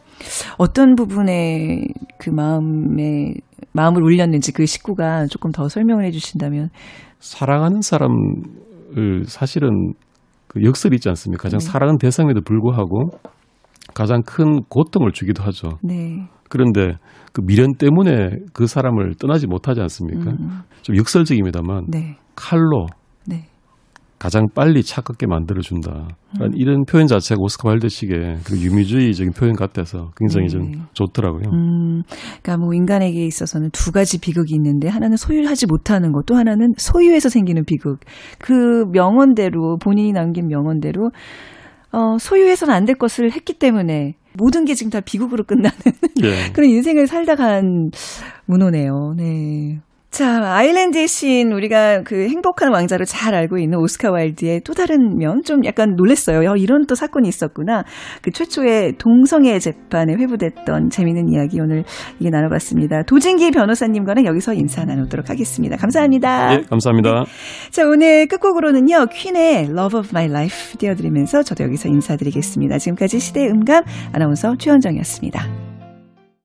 [0.57, 1.85] 어떤 부분에
[2.17, 3.33] 그 마음에,
[3.73, 6.69] 마음을 울렸는지 그 식구가 조금 더 설명을 해주신다면.
[7.19, 9.93] 사랑하는 사람을 사실은
[10.47, 11.43] 그 역설이 있지 않습니까?
[11.43, 11.65] 가장 네.
[11.65, 13.09] 사랑하는 대상에도 불구하고
[13.97, 15.79] 가장 큰 고통을 주기도 하죠.
[15.81, 16.27] 네.
[16.49, 16.97] 그런데
[17.33, 20.33] 그 미련 때문에 그 사람을 떠나지 못하지 않습니까?
[20.39, 22.15] 음, 좀 역설적입니다만 네.
[22.35, 22.85] 칼로
[23.25, 23.45] 네.
[24.19, 26.09] 가장 빨리 차갑게 만들어 준다.
[26.39, 26.51] 음.
[26.53, 30.51] 이런 표현 자체가 오스카 와일드식의 그 유미주의적인 표현 같아서 굉장히 네.
[30.51, 31.49] 좀 좋더라고요.
[31.51, 32.03] 음,
[32.43, 37.29] 그러니까 뭐 인간에게 있어서는 두 가지 비극이 있는데 하나는 소유하지 못하는 것, 또 하나는 소유해서
[37.29, 38.01] 생기는 비극.
[38.37, 41.09] 그 명언대로 본인이 남긴 명언대로
[41.91, 45.71] 어, 소유해서는 안 될 것을 했기 때문에 모든 게 지금 다 비극으로 끝나는
[46.23, 46.51] 예.
[46.53, 47.91] 그런 인생을 살다 간
[48.45, 49.15] 문호네요.
[49.17, 49.79] 네.
[50.09, 55.43] 자, 아일랜드의 시인, 우리가 그 행복한 왕자로 잘 알고 있는 오스카 와일드의 또 다른 면,
[55.43, 56.49] 좀 약간 놀랬어요.
[56.49, 57.83] 어, 이런 또 사건이 있었구나.
[58.21, 61.83] 그 최초의 동성애 재판에 회부됐던 재미있는 이야기 오늘
[62.19, 63.03] 이게 나눠봤습니다.
[63.03, 65.77] 도진기 변호사님과는 여기서 인사 나누도록 하겠습니다.
[65.77, 66.53] 감사합니다.
[66.53, 67.25] 예, 감사합니다.
[67.69, 72.79] 자, 오늘 끝곡으로는요, 퀸의 Love of My Life 띄워드리면서 저도 여기서 인사드리겠습니다.
[72.79, 73.83] 지금까지 시대의 음감
[74.13, 75.66] 아나운서 최현정이었습니다.